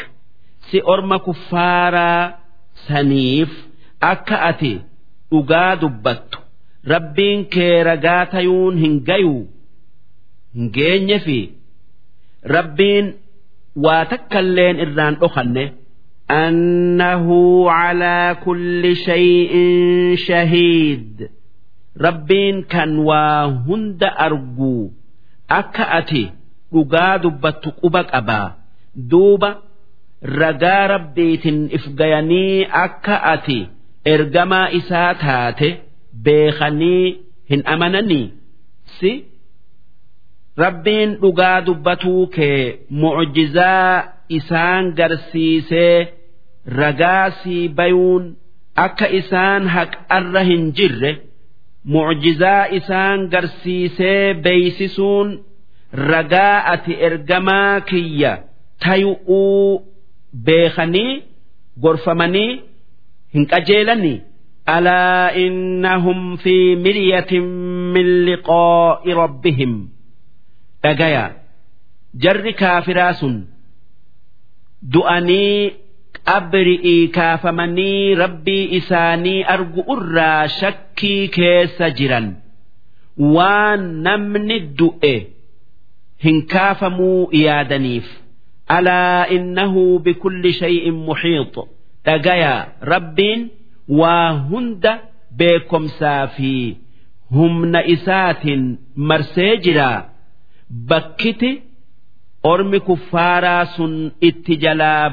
[0.70, 2.24] si orma kuffaaraa
[2.86, 3.50] saniif
[4.12, 4.72] akka ati
[5.30, 6.38] dhugaa dubbattu
[6.92, 9.42] rabbiin kee ragaa tayuun hin gayuu
[10.54, 11.38] hin geenye fi
[12.56, 13.06] rabbiin
[13.84, 15.64] waa takkalleen irraan dhokanne
[16.31, 17.27] أنه
[17.71, 19.53] على كل شيء
[20.27, 21.29] شهيد
[22.01, 24.91] ربين كان وهند أرجو
[25.51, 26.31] أكأتي
[26.75, 28.47] dhugaa dubbattu quba qabaa
[29.11, 29.49] duuba
[30.39, 33.59] ragaa rabbiitin if gayanii akka ati
[34.13, 35.69] ergamaa isaa taate
[36.25, 37.05] beekanii
[37.51, 38.25] hin amananii
[38.97, 39.11] si
[40.63, 42.61] rabbiin dhugaa dubbatuu kee
[43.01, 44.03] mucjizaa
[44.39, 45.97] isaan garsiisee
[46.78, 48.24] ragaa sii bayuun
[48.86, 51.12] akka isaan haqarra hin jirre
[51.92, 55.28] mucjizaa isaan garsiisee beeysisuun
[56.10, 58.32] ragaa ati ergamaa kiyya
[58.84, 59.82] tayu'uu
[60.46, 61.12] beekanii
[61.82, 62.52] gorfamanii
[63.34, 64.18] hin qajeelanii?
[64.66, 67.46] Alaa innahum fi miryatin
[67.94, 69.72] min liqaa'i rabbihim.
[70.82, 71.24] Dhagaya
[72.22, 73.36] jarri kaafiraa sun
[76.28, 82.26] qabri'ii kaafamanii rabbii isaanii argu irraa shakkii keessa jiran.
[83.36, 85.14] Waan namni du'e
[86.24, 88.08] hin kaafamuu yaadaniif.
[88.76, 91.54] Alaa innahu bikulli shay'in muhiit.
[92.04, 92.54] Dhagaya
[92.92, 93.40] rabbiin
[94.00, 94.92] waa hunda
[95.38, 96.52] beekomsaa fi
[97.36, 98.62] humna isaatiin
[99.08, 99.98] marsee jiraa
[100.88, 101.50] bakkiti
[102.52, 103.94] ormi kuffaaraa sun
[104.28, 105.10] itti jalaa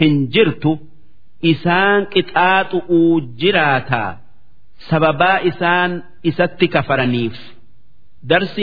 [0.00, 0.72] hin jirtu
[1.52, 4.10] isaan qixaaxu'uu jiraataa
[4.88, 5.90] sababaa isaan
[6.30, 7.36] isatti kafaraniif.
[8.30, 8.62] Darsi